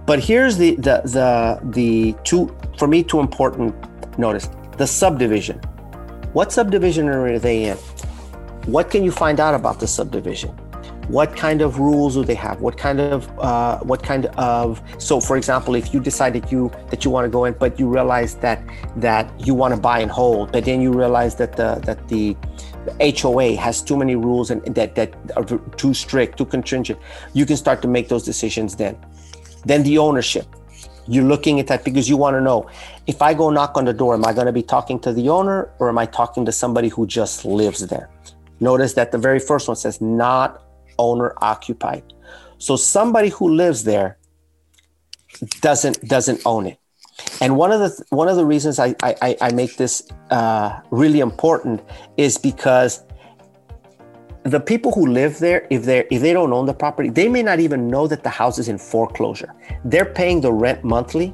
[0.06, 3.74] But here's the the the the two for me two important
[4.20, 5.58] notice the subdivision.
[6.34, 7.78] What subdivision are they in?
[8.68, 10.52] What can you find out about the subdivision
[11.08, 12.62] what kind of rules do they have?
[12.62, 16.72] What kind of uh, what kind of so for example if you decide that you
[16.90, 18.62] that you want to go in but you realize that
[18.96, 22.36] that you want to buy and hold but then you realize that the that the,
[23.20, 25.44] HOA has too many rules and that that are
[25.76, 27.00] too strict too contingent
[27.34, 28.96] you can start to make those decisions then.
[29.66, 30.46] Then the ownership.
[31.08, 32.68] You're looking at that because you want to know
[33.06, 35.30] if I go knock on the door am I going to be talking to the
[35.30, 38.10] owner or am I talking to somebody who just lives there?
[38.60, 40.65] Notice that the very first one says not
[40.98, 42.04] owner occupied.
[42.58, 44.18] So somebody who lives there
[45.62, 46.80] doesn't doesn't own it.
[47.42, 51.20] And one of the one of the reasons I I, I make this uh, really
[51.20, 51.82] important
[52.18, 53.04] is because
[54.44, 57.42] the people who live there, if they if they don't own the property, they may
[57.42, 59.54] not even know that the house is in foreclosure.
[59.84, 61.34] They're paying the rent monthly,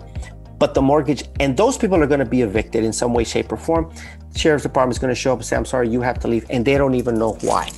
[0.58, 3.52] but the mortgage and those people are going to be evicted in some way, shape,
[3.52, 3.92] or form.
[4.32, 6.28] The sheriff's department is going to show up and say, "I'm sorry, you have to
[6.28, 7.70] leave," and they don't even know why.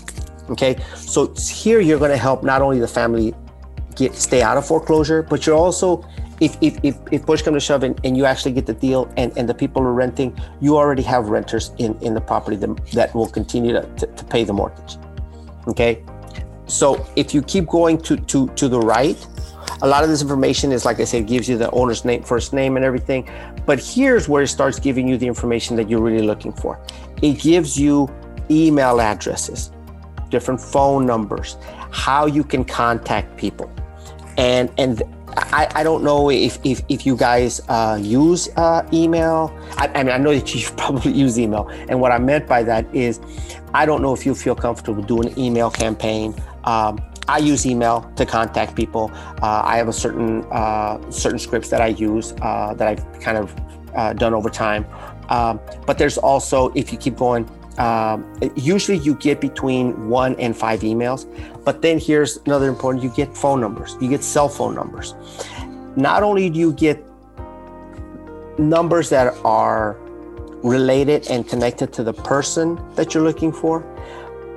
[0.54, 3.34] Okay, so here you're going to help not only the family
[3.96, 6.08] get stay out of foreclosure, but you're also
[6.40, 9.12] if if if, if push comes to shove and, and you actually get the deal
[9.18, 12.86] and, and the people are renting, you already have renters in in the property that,
[12.92, 14.98] that will continue to, to, to pay the mortgage.
[15.68, 16.04] Okay,
[16.68, 19.18] so if you keep going to to to the right,
[19.82, 22.54] a lot of this information is like I said, gives you the owner's name, first
[22.54, 23.28] name, and everything.
[23.66, 26.80] But here's where it starts giving you the information that you're really looking for.
[27.24, 28.08] It gives you
[28.52, 29.72] email addresses
[30.34, 31.56] different phone numbers,
[31.92, 33.72] how you can contact people.
[34.38, 35.02] And and
[35.36, 39.52] I, I don't know if, if, if you guys uh, use uh, email.
[39.78, 41.70] I, I, mean, I know that you probably use email.
[41.90, 43.20] And what I meant by that is,
[43.74, 46.36] I don't know if you feel comfortable doing an email campaign.
[46.66, 49.12] Um, I use email to contact people.
[49.42, 53.38] Uh, I have a certain uh, certain scripts that I use uh, that I've kind
[53.38, 53.56] of
[53.96, 54.86] uh, done over time.
[55.30, 57.50] Um, but there's also, if you keep going,
[57.80, 61.26] um, usually you get between one and five emails
[61.64, 65.16] but then here's another important you get phone numbers you get cell phone numbers.
[65.96, 67.04] Not only do you get
[68.58, 69.98] numbers that are
[70.64, 73.82] related and connected to the person that you're looking for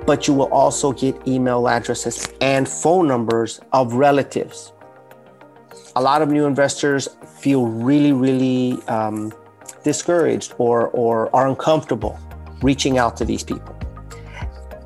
[0.05, 4.71] but you will also get email addresses and phone numbers of relatives.
[5.97, 7.09] A lot of new investors
[7.39, 9.33] feel really really um,
[9.83, 12.19] discouraged or, or are uncomfortable
[12.61, 13.77] reaching out to these people.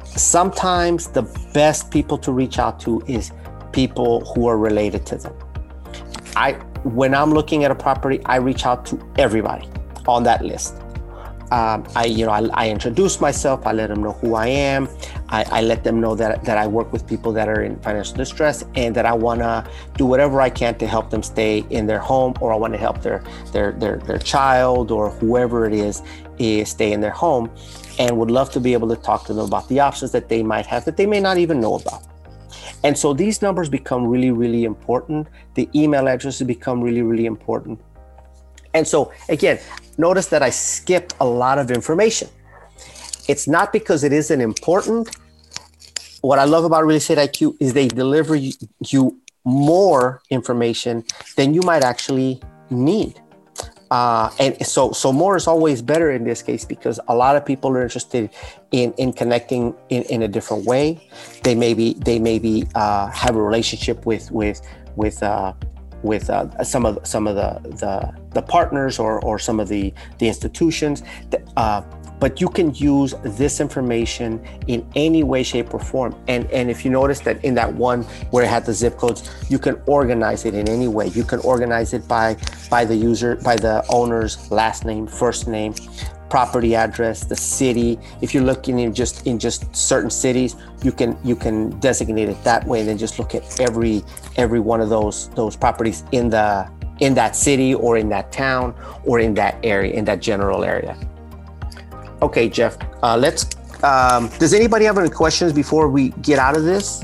[0.04, 3.32] Sometimes the best people to reach out to is
[3.72, 5.34] people who are related to them.
[6.36, 6.54] I
[6.84, 9.70] when I'm looking at a property, I reach out to everybody
[10.08, 10.76] on that list.
[11.52, 13.68] Um, I, you know, I, I, introduce myself.
[13.68, 14.88] I let them know who I am.
[15.28, 18.16] I, I, let them know that, that I work with people that are in financial
[18.16, 21.88] distress and that I want to do whatever I can to help them stay in
[21.88, 23.22] their home, or I want to help their
[23.52, 26.02] their their their child or whoever it is,
[26.40, 27.52] is stay in their home,
[28.00, 30.44] and would love to be able to talk to them about the options that they
[30.44, 32.02] might have that they may not even know about.
[32.84, 35.28] And so these numbers become really, really important.
[35.56, 37.80] The email addresses become really, really important.
[38.74, 39.60] And so again,
[39.98, 42.30] notice that I skipped a lot of information.
[43.28, 45.16] It's not because it isn't important.
[46.22, 51.04] What I love about Real Estate IQ is they deliver you more information
[51.36, 53.20] than you might actually need.
[53.92, 57.46] Uh, and so, so more is always better in this case because a lot of
[57.46, 58.30] people are interested
[58.72, 61.10] in in connecting in, in a different way.
[61.44, 64.62] They maybe they maybe uh, have a relationship with with
[64.96, 65.52] with uh,
[66.04, 69.94] with uh, some of some of the, the, the partners or, or some of the
[70.20, 71.04] the institutions.
[71.30, 71.82] That, uh,
[72.20, 76.16] but you can use this information in any way, shape, or form.
[76.28, 79.30] And and if you notice that in that one where it had the zip codes,
[79.50, 81.08] you can organize it in any way.
[81.08, 82.38] You can organize it by
[82.70, 85.74] by the user, by the owner's last name, first name,
[86.32, 88.00] property address, the city.
[88.22, 92.42] If you're looking in just in just certain cities, you can you can designate it
[92.46, 94.02] that way, and then just look at every
[94.38, 96.72] every one of those those properties in the
[97.02, 98.74] in that city or in that town
[99.06, 100.98] or in that area in that general area.
[102.22, 103.46] Okay, Jeff, uh, let's.
[103.84, 107.04] Um, does anybody have any questions before we get out of this?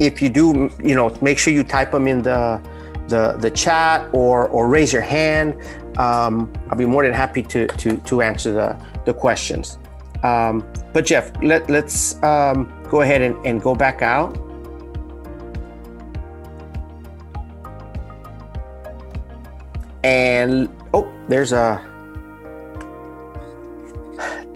[0.00, 2.60] If you do, you know, make sure you type them in the
[3.08, 5.54] the the chat or or raise your hand
[5.98, 9.78] um, I'll be more than happy to to to answer the the questions.
[10.22, 14.38] Um, but Jeff, let let's um, go ahead and, and go back out.
[20.02, 21.84] And Oh, there's a.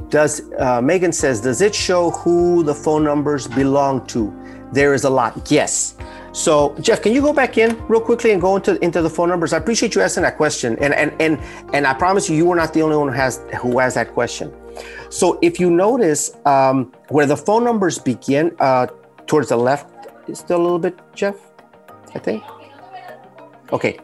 [0.09, 4.33] Does uh, Megan says, does it show who the phone numbers belong to?
[4.73, 5.51] There is a lot.
[5.51, 5.97] Yes.
[6.33, 9.29] So Jeff, can you go back in real quickly and go into into the phone
[9.29, 9.53] numbers?
[9.53, 11.39] I appreciate you asking that question, and and and
[11.75, 14.15] and I promise you, you are not the only one who has who has that
[14.15, 14.53] question.
[15.11, 18.87] So if you notice um, where the phone numbers begin uh,
[19.27, 19.89] towards the left,
[20.29, 21.37] is still a little bit, Jeff.
[22.15, 22.43] I think.
[23.73, 23.99] Okay.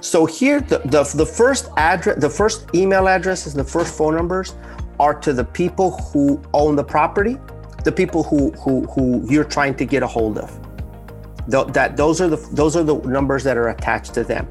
[0.00, 4.54] So here, the, the, the first address, the first email addresses, the first phone numbers
[5.00, 7.36] are to the people who own the property,
[7.84, 10.67] the people who who, who you're trying to get a hold of.
[11.50, 14.46] Th- that those are the those are the numbers that are attached to them.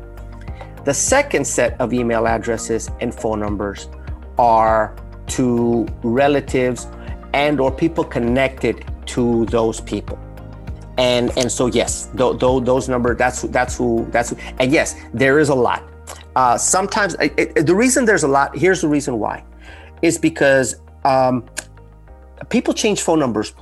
[0.83, 3.89] The second set of email addresses and phone numbers
[4.37, 4.95] are
[5.27, 6.87] to relatives
[7.33, 10.17] and or people connected to those people.
[10.97, 14.95] And and so yes th- th- those number that's that's who that's who and yes
[15.13, 15.83] there is a lot.
[16.35, 19.43] Uh, sometimes it, it, the reason there's a lot here's the reason why
[20.01, 21.45] is because um,
[22.49, 23.53] people change phone numbers.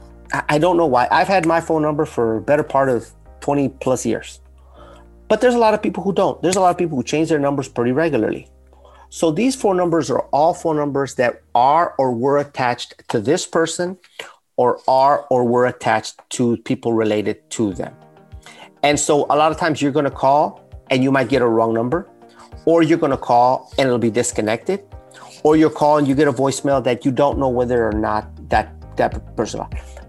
[0.49, 1.07] I, don't know why.
[1.11, 3.09] I've had my phone number for better part of
[3.45, 4.41] 20 plus years
[5.29, 7.29] but there's a lot of people who don't there's a lot of people who change
[7.29, 8.47] their numbers pretty regularly
[9.09, 13.45] so these phone numbers are all phone numbers that are or were attached to this
[13.45, 13.97] person
[14.57, 17.95] or are or were attached to people related to them.
[18.83, 21.47] And so a lot of times you're going to call and you might get a
[21.47, 22.09] wrong number,
[22.65, 24.83] or you're going to call and it'll be disconnected,
[25.43, 28.71] or you're calling, you get a voicemail that you don't know whether or not that
[28.97, 29.61] that person.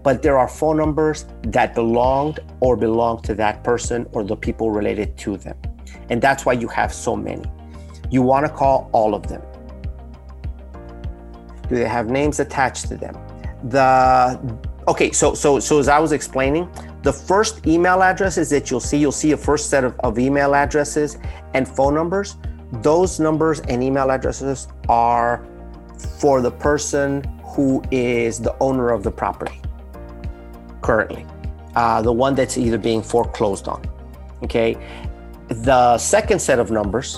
[0.07, 1.25] But there are phone numbers
[1.57, 5.57] that belonged or belong to that person or the people related to them.
[6.09, 7.43] And that's why you have so many.
[8.09, 9.41] You want to call all of them.
[11.67, 13.17] Do they have names attached to them?
[13.63, 16.69] the okay so so so as i was explaining
[17.01, 20.53] the first email addresses that you'll see you'll see a first set of, of email
[20.53, 21.17] addresses
[21.55, 22.37] and phone numbers
[22.83, 25.43] those numbers and email addresses are
[26.19, 29.59] for the person who is the owner of the property
[30.87, 31.23] currently
[31.75, 33.81] uh, the one that's either being foreclosed on
[34.45, 34.69] okay
[35.71, 37.09] the second set of numbers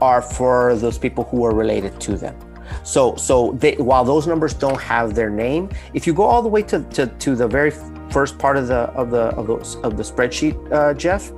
[0.00, 2.36] are for those people who are related to them
[2.82, 6.48] so, so they, while those numbers don't have their name, if you go all the
[6.48, 7.72] way to, to, to the very
[8.10, 9.54] first part of the of the of the,
[9.86, 11.32] of the spreadsheet, uh, Jeff,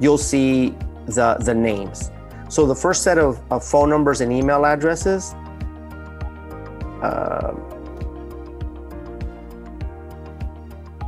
[0.00, 0.74] you'll see
[1.06, 2.10] the the names.
[2.48, 5.34] So the first set of, of phone numbers and email addresses.
[7.02, 7.54] Uh,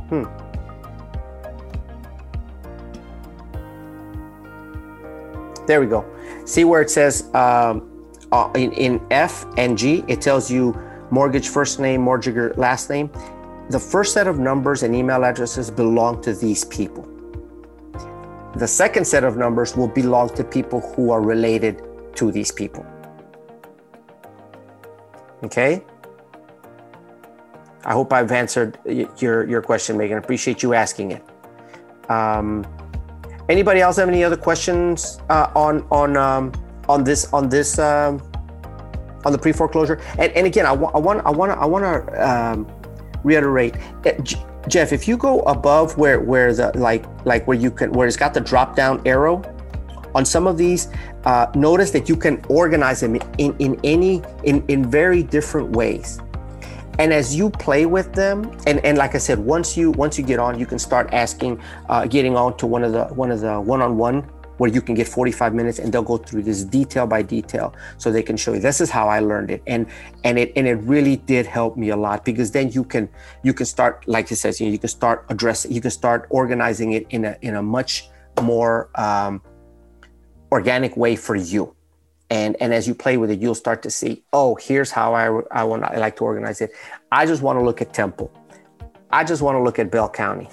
[0.09, 0.23] hmm.
[5.67, 6.05] There we go.
[6.45, 7.91] See where it says um,
[8.31, 10.73] uh, in, in F and G, it tells you
[11.11, 13.11] mortgage first name, mortgager last name.
[13.69, 17.05] The first set of numbers and email addresses belong to these people.
[18.55, 21.83] The second set of numbers will belong to people who are related
[22.15, 22.85] to these people.
[25.43, 25.83] Okay?
[27.87, 28.77] I hope I've answered
[29.17, 30.17] your, your question, Megan.
[30.17, 31.23] I appreciate you asking it.
[32.09, 32.67] Um,
[33.47, 36.51] anybody else have any other questions uh, on on um,
[36.89, 38.21] on this on this um,
[39.25, 40.01] on the pre foreclosure.
[40.19, 42.67] And, and again, I, want I want I want to um,
[43.23, 44.11] reiterate, uh,
[44.67, 44.91] Jeff.
[44.91, 48.33] If you go above where where the like like where you can where it's got
[48.33, 49.41] the drop down arrow
[50.13, 50.89] on some of these,
[51.23, 56.19] uh, notice that you can organize them in in any in in very different ways.
[56.99, 60.23] And as you play with them, and, and like I said, once you once you
[60.23, 63.41] get on, you can start asking, uh, getting on to one of the one of
[63.41, 64.27] the one-on-one
[64.57, 68.11] where you can get 45 minutes and they'll go through this detail by detail so
[68.11, 69.61] they can show you this is how I learned it.
[69.67, 69.85] And
[70.23, 73.07] and it and it really did help me a lot because then you can
[73.43, 76.25] you can start like it says you know you can start addressing you can start
[76.29, 78.09] organizing it in a in a much
[78.41, 79.41] more um,
[80.51, 81.76] organic way for you
[82.29, 85.25] and and as you play with it you'll start to see oh here's how I
[85.51, 86.71] I want I like to organize it.
[87.11, 88.31] I just want to look at Temple.
[89.11, 90.49] I just want to look at Bell County.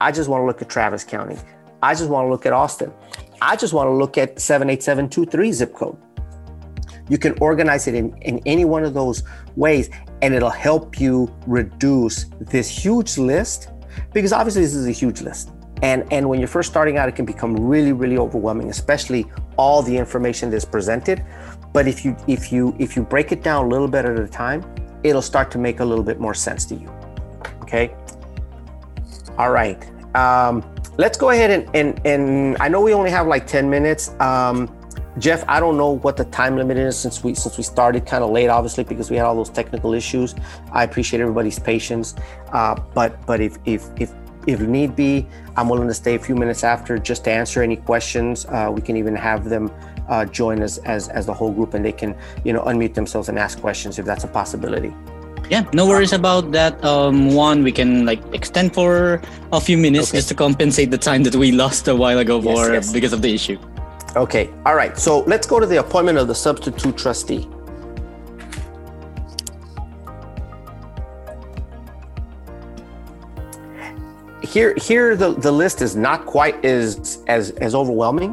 [0.00, 1.38] I just want to look at Travis County.
[1.82, 2.92] I just want to look at Austin.
[3.40, 5.96] I just want to look at 78723 zip code.
[7.08, 9.22] You can organize it in, in any one of those
[9.56, 9.90] ways,
[10.22, 13.70] and it'll help you reduce this huge list
[14.12, 15.50] because obviously this is a huge list.
[15.84, 19.26] And, and when you're first starting out, it can become really, really overwhelming, especially
[19.58, 21.22] all the information that's presented.
[21.74, 24.26] But if you if you if you break it down a little bit at a
[24.26, 24.64] time,
[25.02, 26.88] it'll start to make a little bit more sense to you.
[27.60, 27.94] Okay.
[29.36, 29.78] All right.
[30.16, 30.64] Um,
[30.96, 34.18] let's go ahead and, and, and I know we only have like 10 minutes.
[34.20, 34.74] Um,
[35.18, 38.24] Jeff, I don't know what the time limit is since we since we started kind
[38.24, 40.34] of late, obviously because we had all those technical issues.
[40.72, 42.14] I appreciate everybody's patience,
[42.52, 44.12] uh, but but if if if
[44.46, 45.26] if need be,
[45.56, 48.46] I'm willing to stay a few minutes after just to answer any questions.
[48.46, 49.70] Uh, we can even have them
[50.08, 52.14] uh, join us as as the whole group, and they can
[52.44, 54.92] you know unmute themselves and ask questions if that's a possibility.
[55.50, 56.82] Yeah, no worries about that.
[56.84, 59.20] Um, one, we can like extend for
[59.52, 60.18] a few minutes Okay.
[60.18, 62.92] just to compensate the time that we lost a while ago Yes, for yes.
[62.92, 63.58] because of the issue.
[64.16, 64.96] Okay, all right.
[64.98, 67.48] So let's go to the appointment of the substitute trustee.
[74.54, 78.32] Here, here the, the list is not quite as as as overwhelming,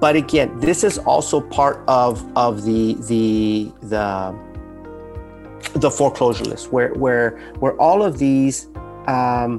[0.00, 4.34] but again, this is also part of of the the the
[5.74, 8.68] the foreclosure list where where where all of these
[9.08, 9.58] um,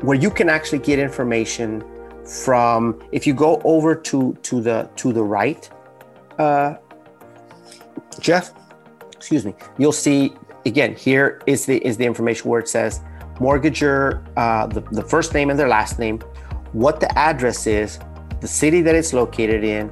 [0.00, 1.84] where you can actually get information
[2.24, 5.68] from if you go over to to the to the right
[6.38, 6.74] uh
[8.18, 8.52] jeff
[9.12, 10.32] excuse me you'll see
[10.66, 13.00] again here is the is the information where it says
[13.38, 16.18] mortgager uh the, the first name and their last name
[16.72, 17.98] what the address is
[18.40, 19.90] the city that it's located in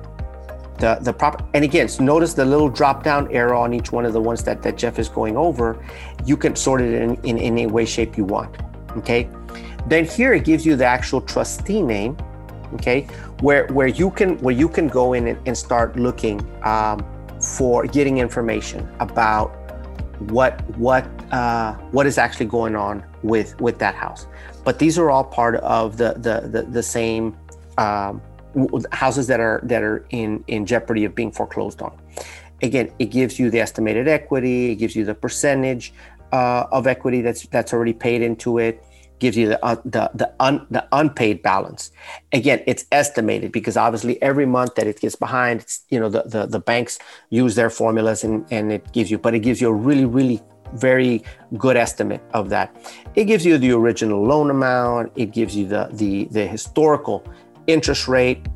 [0.78, 4.04] the the proper and again so notice the little drop down arrow on each one
[4.04, 5.82] of the ones that that jeff is going over.
[6.24, 8.56] You can sort it in in any way shape you want
[8.96, 9.28] okay?
[9.86, 12.16] Then here it gives you the actual trustee name
[12.74, 13.02] okay?
[13.40, 17.04] Where where you can where you can go in and, and start looking um,
[17.40, 19.48] for getting information about
[20.30, 24.26] what what uh, what is actually going on with with that house.
[24.64, 27.36] But these are all part of the the the, the same
[27.78, 28.22] um,
[28.92, 31.96] houses that are that are in in jeopardy of being foreclosed on.
[32.62, 35.92] Again it gives you the estimated equity it gives you the percentage
[36.32, 38.82] uh, of equity that's that's already paid into it
[39.18, 41.92] gives you the uh, the the, un, the unpaid balance.
[42.32, 46.46] Again it's estimated because obviously every month that it gets behind you know the, the
[46.46, 46.98] the banks
[47.30, 50.42] use their formulas and and it gives you but it gives you a really really
[50.74, 51.22] very
[51.56, 52.74] good estimate of that
[53.14, 57.24] it gives you the original loan amount it gives you the the the historical
[57.66, 58.46] interest rate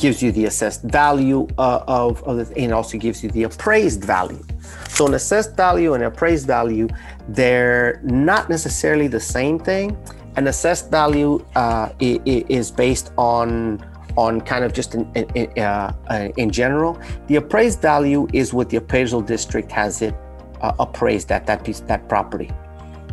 [0.00, 4.02] gives you the assessed value uh, of, of the, and also gives you the appraised
[4.02, 4.42] value.
[4.88, 6.88] So an assessed value and appraised value,
[7.28, 9.96] they're not necessarily the same thing.
[10.36, 13.84] An assessed value uh, is based on
[14.16, 15.92] on kind of just in, in, uh,
[16.36, 17.00] in general.
[17.28, 20.14] The appraised value is what the appraisal district has it
[20.60, 22.50] uh, appraised at that piece that property.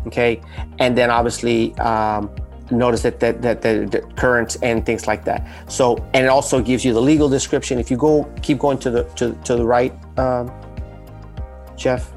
[0.06, 0.40] Okay,
[0.78, 2.30] and then obviously um,
[2.70, 5.46] notice that that, that the, the current and things like that.
[5.70, 7.78] So and it also gives you the legal description.
[7.78, 10.50] If you go keep going to the to, to the right, um,
[11.76, 12.12] Jeff.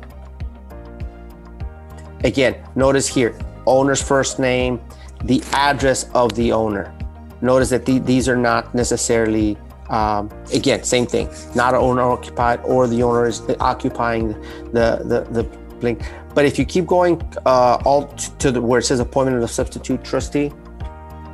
[2.23, 4.79] Again, notice here owner's first name,
[5.23, 6.93] the address of the owner.
[7.41, 9.57] Notice that the, these are not necessarily.
[9.91, 11.29] Um, again, same thing.
[11.53, 14.29] Not owner occupied, or the owner is occupying
[14.71, 15.43] the the the
[15.81, 16.01] link.
[16.33, 18.07] But if you keep going uh, all
[18.39, 20.51] to the where it says appointment of substitute trustee,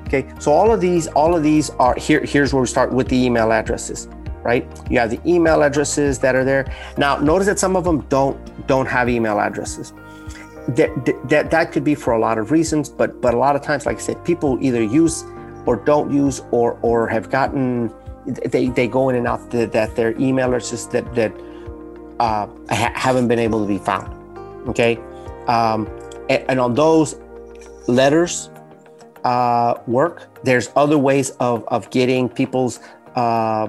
[0.07, 0.27] okay.
[0.39, 2.21] So all of these, all of these are here.
[2.25, 4.07] Here's where we start with the email addresses,
[4.41, 4.65] right?
[4.89, 6.65] You have the email addresses that are there.
[6.97, 9.93] Now, notice that some of them don't don't have email addresses.
[10.69, 10.89] That
[11.29, 13.85] that that could be for a lot of reasons, but but a lot of times,
[13.85, 15.23] like I said, people either use
[15.67, 17.93] or don't use or or have gotten
[18.27, 21.33] they they go in and out that, that their email addresses that that
[22.19, 24.13] uh, ha- haven't been able to be found
[24.67, 24.99] okay?
[25.47, 25.87] Um,
[26.29, 27.15] and, and on those
[27.87, 28.49] letters
[29.23, 32.79] uh, work there's other ways of, of getting people's
[33.15, 33.67] uh,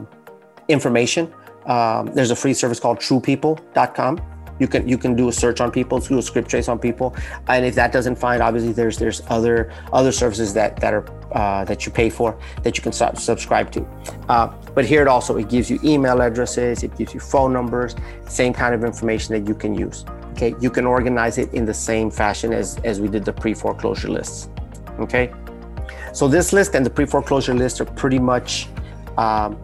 [0.69, 1.33] information.
[1.67, 4.21] Um, there's a free service called truepeople.com
[4.59, 7.15] you can you can do a search on people do a skip trace on people.
[7.47, 11.65] And if that doesn't find obviously there's there's other other services that that are uh,
[11.65, 13.87] that you pay for that you can sub- subscribe to.
[14.29, 17.95] Uh, but here it also it gives you email addresses it gives you phone numbers
[18.27, 20.05] same kind of information that you can use.
[20.33, 24.09] Okay you can organize it in the same fashion as as we did the pre-foreclosure
[24.09, 24.49] lists.
[24.99, 25.33] Okay?
[26.13, 28.69] So this list and the pre-foreclosure list are pretty much
[29.17, 29.59] um,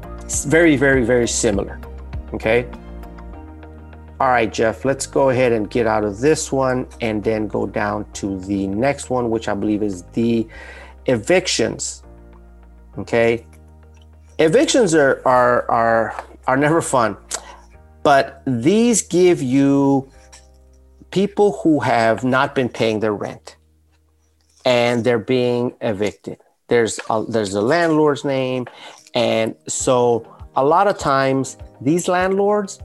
[0.47, 1.81] very very very similar.
[2.33, 2.67] Okay
[4.21, 7.67] all right, Jeff, let's go ahead and get out of this one and then go
[7.67, 10.47] down to the next one, which I believe is the
[11.07, 12.05] evictions.
[12.97, 13.45] Okay.
[14.39, 17.17] Evictions are are are are never fun.
[18.05, 20.09] But these give you
[21.11, 23.57] people who have not been paying their rent
[24.65, 26.39] and they're being evicted.
[26.69, 28.67] There's a, there's the landlord's name
[29.15, 32.81] and so a lot of times these landlords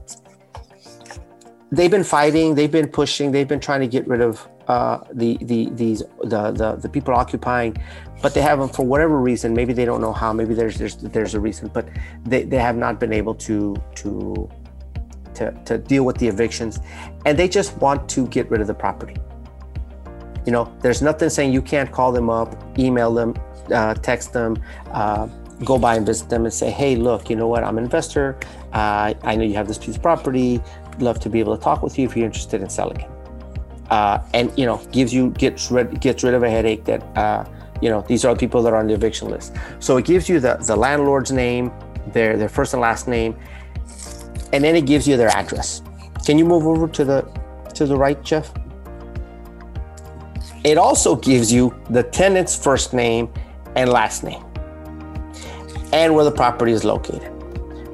[1.72, 5.36] they've been fighting, they've been pushing, they've been trying to get rid of uh, the
[5.42, 7.76] the these the, the the people occupying,
[8.22, 9.54] but they haven't for whatever reason.
[9.54, 10.32] Maybe they don't know how.
[10.32, 11.88] Maybe there's there's there's a reason, but
[12.24, 14.48] they, they have not been able to to
[15.34, 16.80] to to deal with the evictions,
[17.26, 19.16] and they just want to get rid of the property.
[20.46, 23.34] You know, there's nothing saying you can't call them up, email them,
[23.72, 25.26] uh, text them, uh,
[25.64, 27.62] go by and visit them and say, hey, look, you know what?
[27.64, 28.38] I'm an investor.
[28.72, 30.60] Uh, I know you have this piece of property.
[31.00, 33.10] Love to be able to talk with you if you're interested in selling it.
[33.90, 37.44] Uh, and you know, gives you gets rid gets rid of a headache that uh,
[37.82, 39.54] you know these are the people that are on the eviction list.
[39.80, 41.72] So it gives you the the landlord's name,
[42.12, 43.36] their their first and last name,
[44.52, 45.82] and then it gives you their address.
[46.24, 47.22] Can you move over to the
[47.74, 48.52] to the right, Jeff?
[50.62, 53.32] It also gives you the tenant's first name
[53.76, 54.44] and last name
[55.92, 57.32] and where the property is located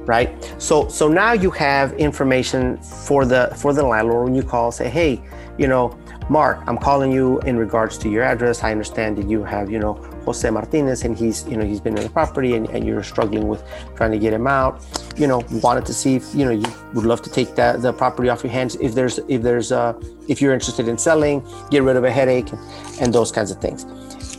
[0.07, 0.55] right?
[0.59, 4.89] So so now you have information for the for the landlord when you call say
[4.89, 5.23] hey
[5.59, 5.99] you know
[6.29, 8.63] mark i'm calling you in regards to your address.
[8.63, 9.95] I understand that you have you know
[10.25, 13.47] jose martinez and he's you know he's been in the property and, and you're struggling
[13.49, 13.63] with
[13.95, 14.85] trying to get him out.
[15.17, 17.93] You know wanted to see if you know you would love to take that the
[17.93, 18.77] property off your hands.
[18.77, 19.95] If there's if there's uh
[20.29, 22.61] if you're interested in selling get rid of a headache and,
[23.01, 23.87] and those kinds of things.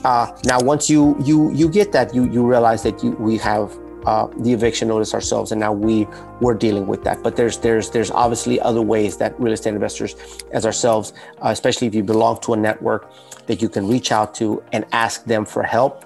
[0.04, 3.76] Uh, now, once you you you get that, you you realize that you we have
[4.08, 6.08] uh, the eviction notice ourselves, and now we
[6.40, 7.22] we're dealing with that.
[7.22, 10.16] But there's there's there's obviously other ways that real estate investors,
[10.54, 11.12] as ourselves,
[11.44, 13.12] uh, especially if you belong to a network,
[13.48, 16.06] that you can reach out to and ask them for help.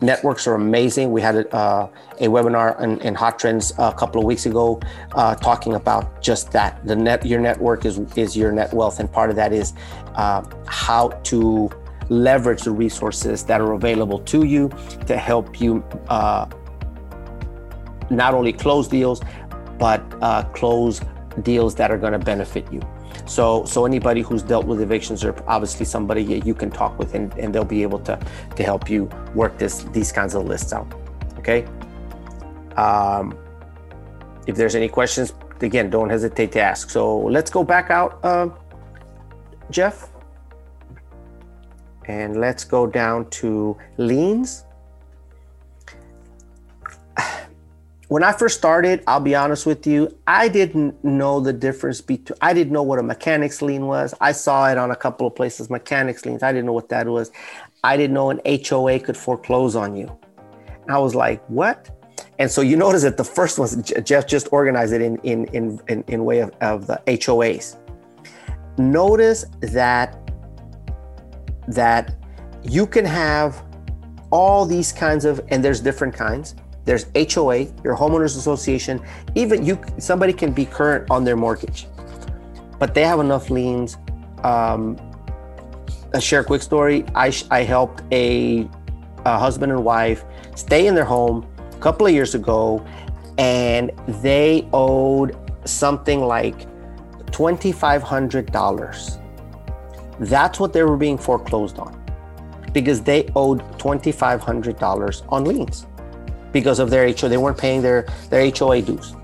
[0.00, 1.12] Networks are amazing.
[1.12, 1.88] We had a, uh,
[2.18, 4.80] a webinar in, in, Hot Trends a couple of weeks ago,
[5.12, 6.84] uh, talking about just that.
[6.84, 9.72] The net, your network is is your net wealth, and part of that is
[10.16, 11.70] uh, how to
[12.08, 14.70] leverage the resources that are available to you
[15.06, 16.46] to help you uh,
[18.10, 19.20] not only close deals,
[19.78, 21.00] but uh, close
[21.42, 22.80] deals that are going to benefit you.
[23.26, 27.32] So, so anybody who's dealt with evictions are obviously somebody you can talk with, and,
[27.38, 28.18] and they'll be able to
[28.54, 29.04] to help you
[29.34, 30.92] work this these kinds of lists out.
[31.38, 31.66] Okay.
[32.76, 33.36] Um,
[34.46, 36.90] if there's any questions, again, don't hesitate to ask.
[36.90, 38.48] So let's go back out, uh,
[39.70, 40.10] Jeff.
[42.04, 44.65] And let's go down to liens.
[48.08, 52.38] When I first started, I'll be honest with you, I didn't know the difference between,
[52.40, 54.14] I didn't know what a mechanics lien was.
[54.20, 56.44] I saw it on a couple of places, mechanics liens.
[56.44, 57.32] I didn't know what that was.
[57.82, 60.16] I didn't know an HOA could foreclose on you.
[60.88, 61.90] I was like, what?
[62.38, 65.80] And so you notice that the first one, Jeff just organized it in, in, in,
[65.88, 67.76] in, in way of, of the HOAs.
[68.78, 70.22] Notice that
[71.66, 72.14] that
[72.62, 73.64] you can have
[74.30, 76.54] all these kinds of, and there's different kinds.
[76.86, 79.02] There's HOA, your homeowners association.
[79.34, 81.86] Even you, somebody can be current on their mortgage,
[82.78, 83.98] but they have enough liens.
[84.42, 84.98] Um,
[86.20, 87.04] share a quick story.
[87.14, 88.66] I, I helped a,
[89.26, 90.24] a husband and wife
[90.54, 92.82] stay in their home a couple of years ago,
[93.36, 96.66] and they owed something like
[97.32, 99.20] $2,500
[100.20, 102.02] that's what they were being foreclosed on
[102.72, 105.86] because they owed $2,500 on liens
[106.60, 107.28] because of their HOA.
[107.28, 109.14] They weren't paying their, their HOA dues.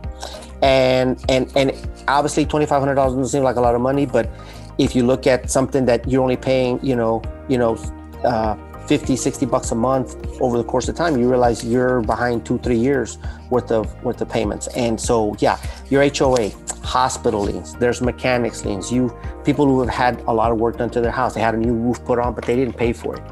[0.61, 1.73] And, and, and
[2.07, 4.29] obviously $2,500 doesn't seem like a lot of money, but
[4.77, 7.77] if you look at something that you're only paying, you know, you know,
[8.23, 8.55] uh,
[8.87, 12.59] 50, 60 bucks a month over the course of time, you realize you're behind two,
[12.59, 13.17] three years
[13.49, 14.67] worth of worth of payments.
[14.77, 15.57] And so, yeah,
[15.89, 16.51] your HOA,
[16.83, 18.93] hospital liens, there's mechanics liens.
[18.93, 21.55] You people who have had a lot of work done to their house, they had
[21.55, 23.23] a new roof put on, but they didn't pay for it.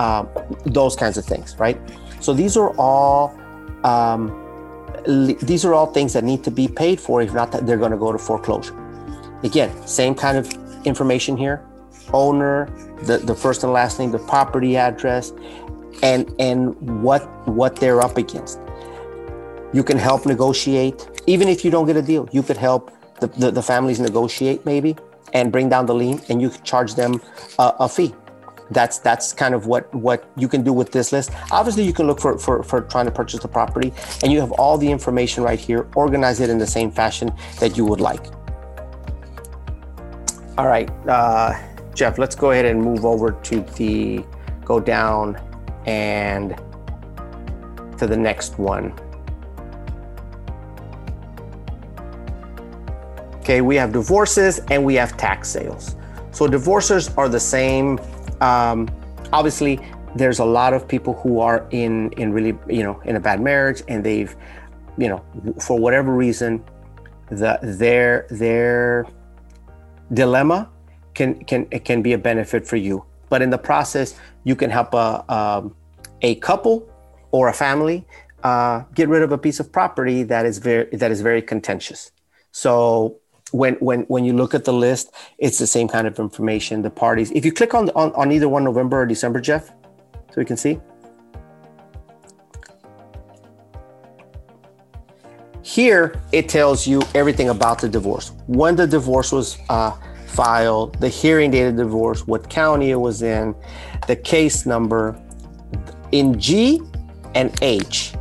[0.00, 0.28] Um,
[0.64, 1.78] those kinds of things, right?
[2.26, 3.38] So these are all
[3.84, 4.34] um,
[5.42, 7.22] these are all things that need to be paid for.
[7.22, 8.74] If not, they're going to go to foreclosure.
[9.44, 10.52] Again, same kind of
[10.84, 11.64] information here
[12.12, 12.68] owner,
[13.02, 15.32] the, the first and last name, the property address,
[16.02, 18.58] and and what what they're up against.
[19.72, 22.28] You can help negotiate, even if you don't get a deal.
[22.32, 24.96] You could help the, the, the families negotiate maybe
[25.32, 27.22] and bring down the lien, and you charge them
[27.60, 28.12] a, a fee
[28.70, 32.06] that's that's kind of what what you can do with this list obviously you can
[32.06, 33.92] look for, for for trying to purchase the property
[34.22, 37.76] and you have all the information right here organize it in the same fashion that
[37.76, 38.26] you would like
[40.58, 41.52] all right uh,
[41.96, 44.22] Jeff, let's go ahead and move over to the
[44.66, 45.40] go down
[45.86, 46.54] and
[47.96, 48.92] to the next one.
[53.36, 55.96] Okay, we have divorces and we have tax sales.
[56.32, 57.98] So divorces are the same.
[58.40, 58.88] Um,
[59.32, 59.80] obviously,
[60.14, 63.40] there's a lot of people who are in in really you know in a bad
[63.40, 64.34] marriage and they've
[64.96, 65.24] you know
[65.60, 66.64] for whatever reason
[67.30, 69.06] the their their
[70.12, 70.70] dilemma
[71.14, 73.04] can can it can be a benefit for you.
[73.28, 74.14] But in the process,
[74.44, 75.74] you can help a um,
[76.22, 76.88] a couple
[77.32, 78.06] or a family
[78.44, 82.12] uh, get rid of a piece of property that is very that is very contentious.
[82.52, 83.18] So
[83.52, 86.82] when when when you look at the list, it's the same kind of information.
[86.82, 87.30] The parties.
[87.32, 90.56] If you click on on, on either one November or December, Jeff, so we can
[90.56, 90.80] see.
[95.62, 98.32] Here it tells you everything about the divorce.
[98.46, 99.92] When the divorce was uh,
[100.26, 103.54] filed, the hearing date of divorce, what county it was in,
[104.06, 105.20] the case number.
[106.12, 106.80] In G
[107.34, 108.14] and H,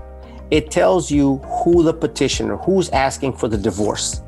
[0.50, 4.22] it tells you who the petitioner, who's asking for the divorce.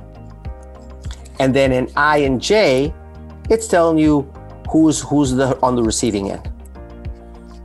[1.40, 2.94] And then in I and J,
[3.50, 4.22] it's telling you
[4.70, 6.50] who's who's the on the receiving end.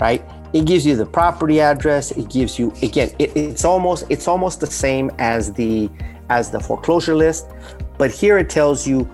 [0.00, 0.24] Right?
[0.52, 2.10] It gives you the property address.
[2.12, 3.10] It gives you again.
[3.18, 5.90] It, it's almost it's almost the same as the
[6.28, 7.48] as the foreclosure list,
[7.98, 9.04] but here it tells you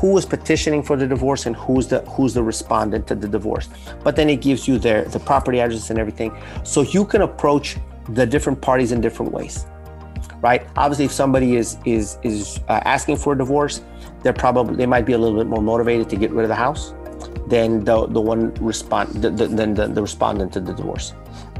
[0.00, 3.68] who is petitioning for the divorce and who's the who's the respondent to the divorce.
[4.02, 7.76] But then it gives you their the property address and everything, so you can approach
[8.10, 9.66] the different parties in different ways
[10.40, 10.66] right?
[10.76, 13.82] Obviously if somebody is is is uh, asking for a divorce
[14.22, 16.54] they're probably they might be a little bit more motivated to get rid of the
[16.54, 16.94] house
[17.46, 21.14] than the the one respond than the, the respondent to the divorce.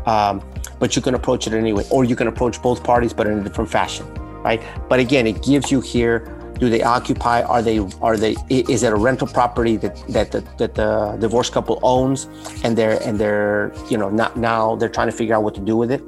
[0.07, 0.43] Um,
[0.79, 3.43] but you can approach it anyway or you can approach both parties but in a
[3.43, 4.07] different fashion
[4.43, 4.63] right?
[4.89, 8.93] But again it gives you here do they occupy are they are they is it
[8.93, 12.27] a rental property that that the, that the divorced couple owns
[12.65, 15.61] and they're and they're you know not now they're trying to figure out what to
[15.61, 16.03] do with it?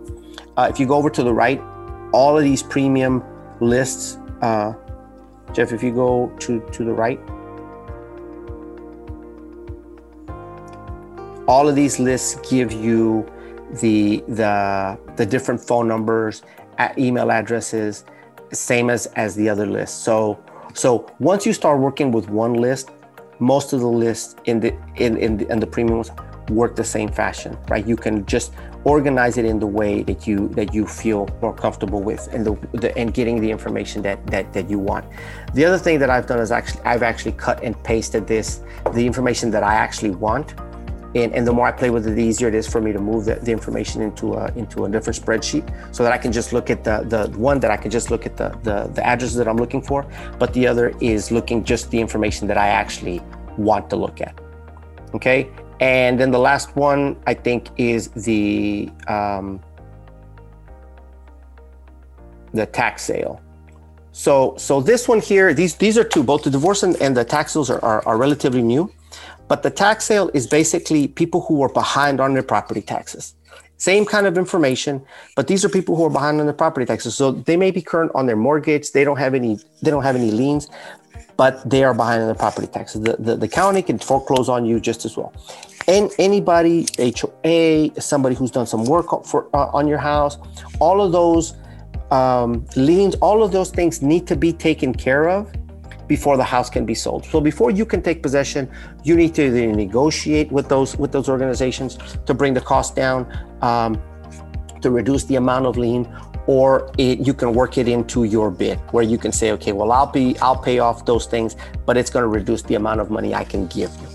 [0.56, 1.60] Uh, if you go over to the right,
[2.12, 3.22] all of these premium
[3.61, 4.74] lists, uh,
[5.52, 7.20] Jeff, if you go to, to the right,
[11.46, 13.26] all of these lists give you
[13.80, 16.42] the the the different phone numbers,
[16.96, 18.04] email addresses,
[18.52, 19.96] same as as the other lists.
[20.00, 20.38] So
[20.74, 22.90] so once you start working with one list,
[23.40, 26.11] most of the lists in the in in the, in the premiums
[26.50, 27.86] work the same fashion, right?
[27.86, 28.52] You can just
[28.85, 32.55] organize it in the way that you that you feel more comfortable with and the,
[32.78, 35.05] the, and getting the information that, that that you want.
[35.55, 38.62] The other thing that i've done is actually i've actually cut and pasted this
[38.95, 40.55] the information that i actually want.
[41.12, 43.01] And, and the more i play with it the easier it is for me to
[43.01, 46.53] move the, the information into a into a different spreadsheet so that i can just
[46.53, 49.37] look at the the one that i can just look at the the, the addresses
[49.37, 50.07] that i'm looking for
[50.39, 53.20] but the other is looking just the information that i actually
[53.59, 54.41] want to look at.
[55.12, 55.51] Okay
[55.81, 59.61] and then the last one, I think, is the um,
[62.53, 63.41] the tax sale.
[64.12, 67.24] So, so this one here, these these are two, both the divorce and, and the
[67.24, 68.93] tax sales are, are, are relatively new,
[69.49, 73.35] but the tax sale is basically people who are behind on their property taxes.
[73.78, 75.03] Same kind of information,
[75.37, 77.14] but these are people who are behind on their property taxes.
[77.14, 78.93] So they may be current on their mortgage.
[78.93, 79.59] They don't have any.
[79.81, 80.68] They don't have any liens,
[81.41, 83.01] but they are behind on the property taxes.
[83.01, 85.32] The, the, the county can foreclose on you just as well.
[85.88, 90.36] And anybody, HOA, somebody who's done some work for uh, on your house,
[90.80, 91.55] all of those
[92.11, 95.51] um, liens, all of those things need to be taken care of
[96.09, 97.24] before the house can be sold.
[97.24, 98.70] So before you can take possession,
[99.03, 103.20] you need to either negotiate with those with those organizations to bring the cost down,
[103.62, 103.93] um,
[104.82, 106.05] to reduce the amount of lien,
[106.47, 109.93] or it, you can work it into your bid where you can say okay well
[109.93, 113.11] i'll be i'll pay off those things but it's going to reduce the amount of
[113.11, 114.09] money i can give you.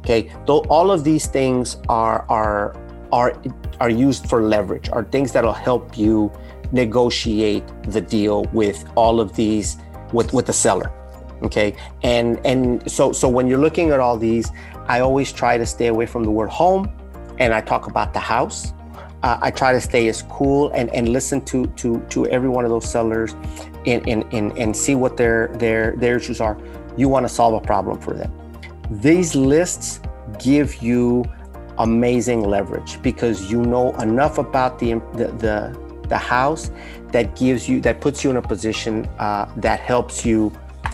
[0.00, 2.74] Okay though all of these things are are
[3.12, 3.40] are
[3.80, 6.32] are used for leverage are things that'll help you
[6.72, 9.76] negotiate the deal with all of these
[10.12, 10.90] with with the seller.
[11.42, 14.50] Okay and and so so when you're looking at all these
[14.86, 16.90] i always try to stay away from the word home
[17.38, 18.72] and i talk about the house
[19.22, 22.64] uh, I try to stay as cool and, and listen to, to, to every one
[22.64, 23.34] of those sellers
[23.86, 26.58] and, and, and, and see what their, their, their issues are.
[26.96, 28.32] You want to solve a problem for them.
[28.90, 30.00] These lists
[30.38, 31.24] give you
[31.78, 36.70] amazing leverage because you know enough about the, the, the, the house
[37.08, 40.52] that gives you, that puts you in a position uh, that helps you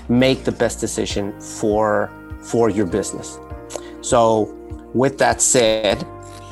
[0.08, 2.10] make the best decision for,
[2.42, 3.38] for your business.
[4.00, 4.54] So
[4.94, 6.06] with that said,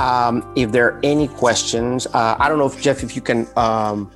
[0.05, 3.49] um, if there are any questions, uh, I don't know if Jeff, if you can
[3.57, 4.11] um,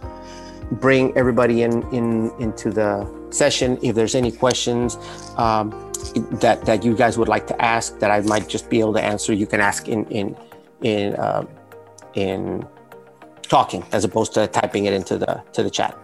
[0.72, 2.92] bring everybody in, in into the
[3.30, 3.78] session.
[3.82, 4.98] If there's any questions
[5.38, 5.70] um,
[6.42, 9.02] that that you guys would like to ask that I might just be able to
[9.02, 10.36] answer, you can ask in in
[10.82, 11.46] in uh,
[12.14, 12.66] in
[13.42, 15.96] talking as opposed to typing it into the to the chat.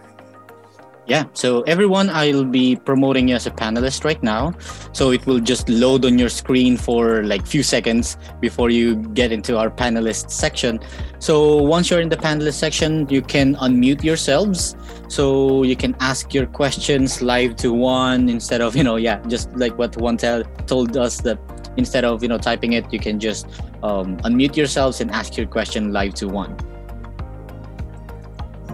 [1.07, 4.55] Yeah, so everyone, I'll be promoting you as a panelist right now.
[4.91, 9.31] So it will just load on your screen for like few seconds before you get
[9.31, 10.79] into our panelist section.
[11.19, 14.75] So once you're in the panelist section, you can unmute yourselves.
[15.07, 19.55] So you can ask your questions live to Juan instead of, you know, yeah, just
[19.55, 21.37] like what Juan tell, told us that
[21.77, 23.45] instead of, you know, typing it, you can just
[23.83, 26.57] um, unmute yourselves and ask your question live to Juan.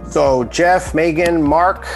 [0.08, 1.86] So Jeff, Megan, Mark,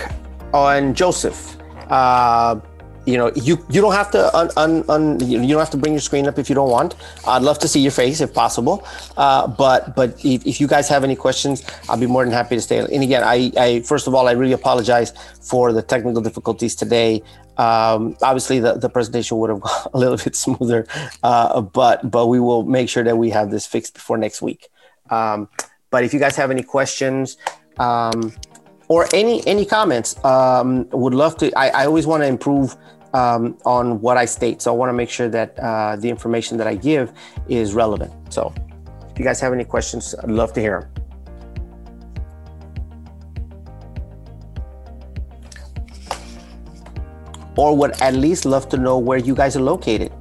[0.54, 1.56] and Joseph.
[1.90, 2.60] Uh,
[3.06, 5.92] you know, you you don't have to un, un, un, you don't have to bring
[5.92, 6.96] your screen up if you don't want.
[7.24, 8.84] I'd love to see your face if possible.
[9.16, 12.56] Uh, but but if, if you guys have any questions, I'll be more than happy
[12.56, 12.78] to stay.
[12.78, 17.22] And again, I, I first of all, I really apologize for the technical difficulties today.
[17.58, 20.88] Um, obviously, the, the presentation would have gone a little bit smoother,
[21.22, 24.68] uh, but but we will make sure that we have this fixed before next week.
[25.10, 25.48] Um,
[25.90, 27.36] but if you guys have any questions,
[27.78, 28.32] um,
[28.88, 32.76] or any any comments um, would love to i, I always want to improve
[33.14, 34.60] um, on what i state.
[34.60, 37.12] So i want to make sure that uh, the information that i give
[37.48, 38.12] is relevant.
[38.32, 38.52] So
[39.10, 41.06] if you guys have any questions i'd love to hear them
[47.56, 50.12] or would at least love to know where you guys are located.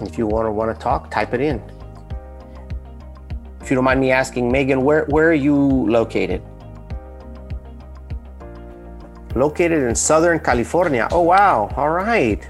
[0.00, 1.60] If you want to want to talk type it in
[3.70, 5.56] if you don't mind me asking, Megan, where, where are you
[5.88, 6.42] located?
[9.36, 11.06] Located in Southern California.
[11.12, 11.72] Oh, wow.
[11.76, 12.44] All right.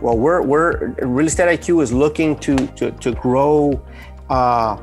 [0.00, 3.84] Well, we're, we're Real Estate IQ is looking to, to, to grow
[4.30, 4.80] uh,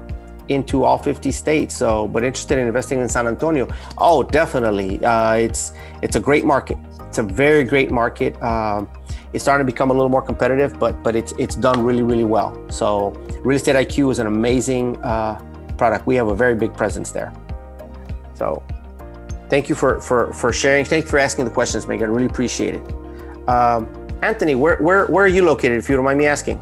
[0.50, 1.76] into all 50 states.
[1.76, 3.68] So, but interested in investing in San Antonio.
[3.98, 5.04] Oh, definitely.
[5.04, 5.74] Uh, it's,
[6.04, 6.78] it's a great market.
[7.08, 8.40] It's a very great market.
[8.44, 8.88] Um,
[9.34, 12.24] it's starting to become a little more competitive, but but it's it's done really really
[12.24, 12.58] well.
[12.70, 13.12] So
[13.44, 15.40] Real Estate IQ is an amazing uh,
[15.78, 16.08] product.
[16.08, 17.32] We have a very big presence there.
[18.34, 18.64] So
[19.50, 20.86] thank you for for for sharing.
[20.86, 22.10] Thank you for asking the questions, Megan.
[22.10, 23.50] I really appreciate it.
[23.50, 23.88] Um,
[24.22, 25.78] Anthony, where where where are you located?
[25.78, 26.60] If you don't mind me asking.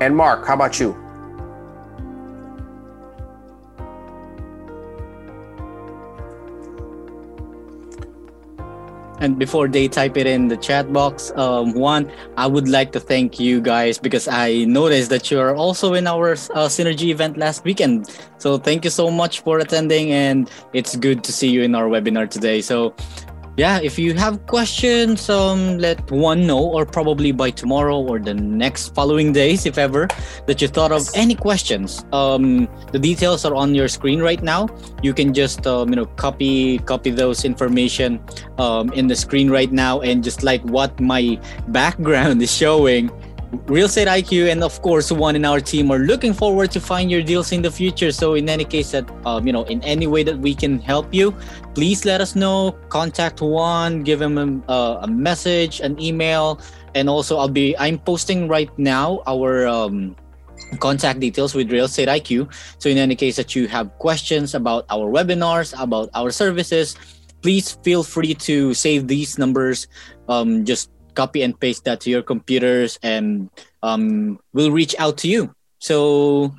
[0.00, 1.07] And Mark, how about you?
[9.20, 13.00] And before they type it in the chat box, um, Juan, I would like to
[13.00, 17.36] thank you guys because I noticed that you are also in our uh, Synergy event
[17.36, 18.08] last weekend.
[18.38, 21.88] So thank you so much for attending, and it's good to see you in our
[21.88, 22.60] webinar today.
[22.60, 22.94] So
[23.58, 28.32] yeah, if you have questions, um, let Juan know, or probably by tomorrow or the
[28.32, 30.06] next following days, if ever,
[30.46, 32.04] that you thought of any questions.
[32.12, 34.68] Um, the details are on your screen right now.
[35.02, 38.22] You can just um, you know copy copy those information
[38.58, 41.34] um, in the screen right now, and just like what my
[41.66, 43.10] background is showing,
[43.66, 47.10] Real Estate IQ and of course Juan in our team are looking forward to find
[47.10, 48.12] your deals in the future.
[48.12, 51.14] So in any case that um, you know in any way that we can help
[51.14, 51.32] you,
[51.74, 52.72] please let us know.
[52.90, 56.60] Contact Juan, give him a, uh, a message, an email,
[56.94, 60.14] and also I'll be I'm posting right now our um,
[60.80, 62.52] contact details with Real Estate IQ.
[62.78, 66.96] So in any case that you have questions about our webinars, about our services,
[67.40, 69.88] please feel free to save these numbers.
[70.28, 73.50] Um, just copy and paste that to your computers and
[73.82, 75.50] um, we'll reach out to you.
[75.82, 76.54] So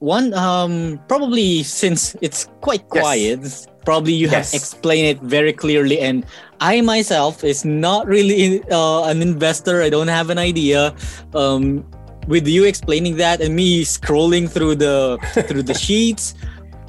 [0.00, 3.68] Juan um, probably since it's quite quiet, yes.
[3.84, 4.52] probably you yes.
[4.52, 6.24] have explained it very clearly and
[6.60, 9.82] I myself is not really uh, an investor.
[9.82, 10.96] I don't have an idea.
[11.34, 11.84] Um,
[12.26, 15.14] with you explaining that and me scrolling through the
[15.46, 16.34] through the sheets,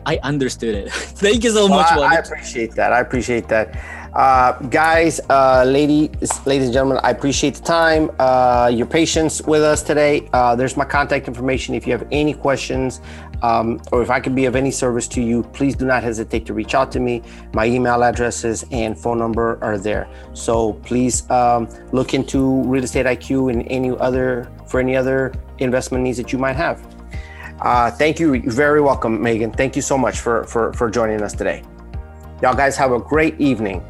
[0.07, 0.91] I understood it.
[1.21, 1.91] Thank you so well, much.
[1.91, 2.91] I, I appreciate that.
[2.91, 3.75] I appreciate that.
[4.17, 6.09] Uh, guys, uh, ladies,
[6.47, 10.27] ladies and gentlemen, I appreciate the time, uh, your patience with us today.
[10.33, 11.75] Uh, there's my contact information.
[11.75, 12.99] If you have any questions
[13.43, 16.47] um, or if I can be of any service to you, please do not hesitate
[16.47, 17.21] to reach out to me.
[17.53, 20.09] My email addresses and phone number are there.
[20.33, 26.03] So please um, look into Real Estate IQ and any other for any other investment
[26.03, 26.83] needs that you might have.
[27.61, 28.33] Uh, thank you.
[28.33, 29.51] You're very welcome, Megan.
[29.51, 31.61] Thank you so much for, for, for joining us today.
[32.41, 33.83] Y'all guys have a great evening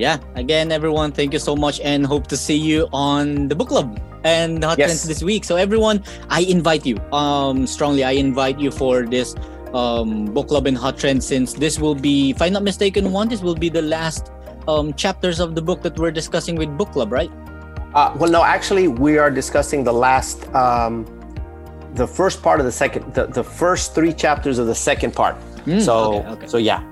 [0.00, 3.68] yeah, again, everyone, thank you so much and hope to see you on the book
[3.68, 4.88] club and Hot yes.
[4.88, 5.44] Trends this week.
[5.44, 8.02] So everyone, I invite you um strongly.
[8.02, 9.36] I invite you for this
[9.74, 13.28] um book club and Hot Trends since this will be, if I'm not mistaken, Juan
[13.28, 14.32] this will be the last
[14.66, 17.30] um chapters of the book that we're discussing with book club, right?
[17.92, 21.04] Uh, well, no, actually, we are discussing the last, um,
[21.94, 25.34] the first part of the second, the, the first three chapters of the second part.
[25.66, 26.46] Mm, so, okay, okay.
[26.46, 26.84] so yeah,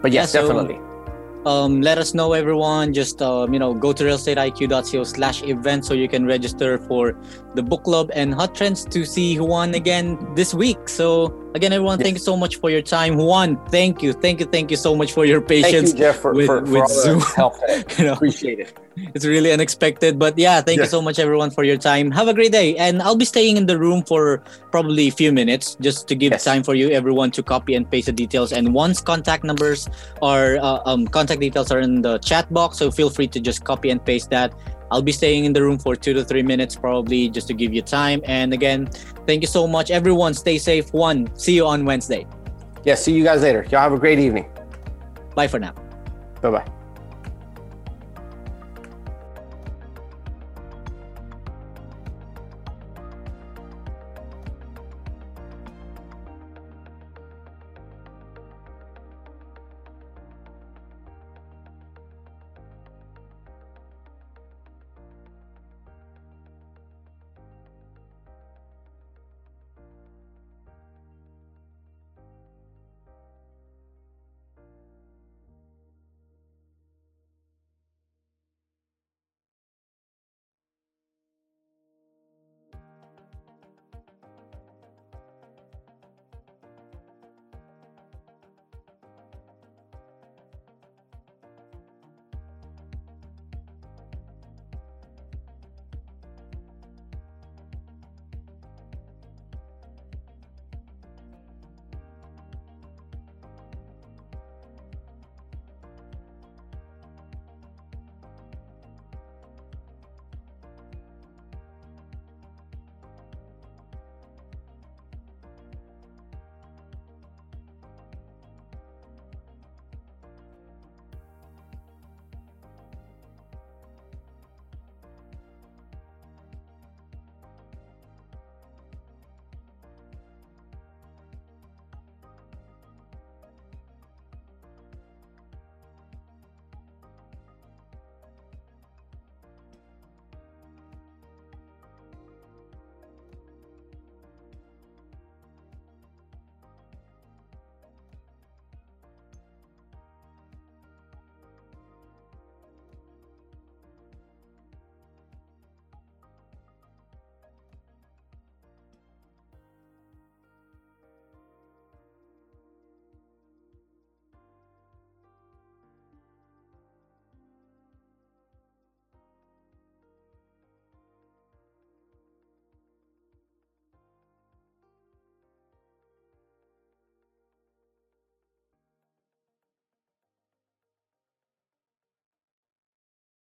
[0.00, 0.80] but yes, yeah, so, definitely
[1.46, 2.92] um, let us know everyone.
[2.92, 7.16] Just um, you know go to realestateiq.co slash event so you can register for
[7.54, 10.88] the book club and hot trends to see juan again this week.
[10.88, 12.04] So again everyone yes.
[12.04, 14.94] thank you so much for your time juan thank you thank you thank you so
[14.94, 17.54] much for your patience thank you, Jeff, for, with, for, for with zoom help
[17.98, 18.78] you know, appreciate it
[19.14, 20.86] it's really unexpected but yeah thank yes.
[20.86, 23.56] you so much everyone for your time have a great day and i'll be staying
[23.56, 26.44] in the room for probably a few minutes just to give yes.
[26.44, 29.88] time for you everyone to copy and paste the details and Juan's contact numbers
[30.22, 33.64] are uh, um, contact details are in the chat box so feel free to just
[33.64, 34.52] copy and paste that
[34.90, 37.72] I'll be staying in the room for two to three minutes, probably just to give
[37.72, 38.20] you time.
[38.24, 38.86] And again,
[39.26, 40.34] thank you so much, everyone.
[40.34, 40.92] Stay safe.
[40.92, 42.26] Juan, see you on Wednesday.
[42.84, 43.66] Yeah, see you guys later.
[43.70, 44.50] Y'all have a great evening.
[45.34, 45.74] Bye for now.
[46.40, 46.79] Bye bye.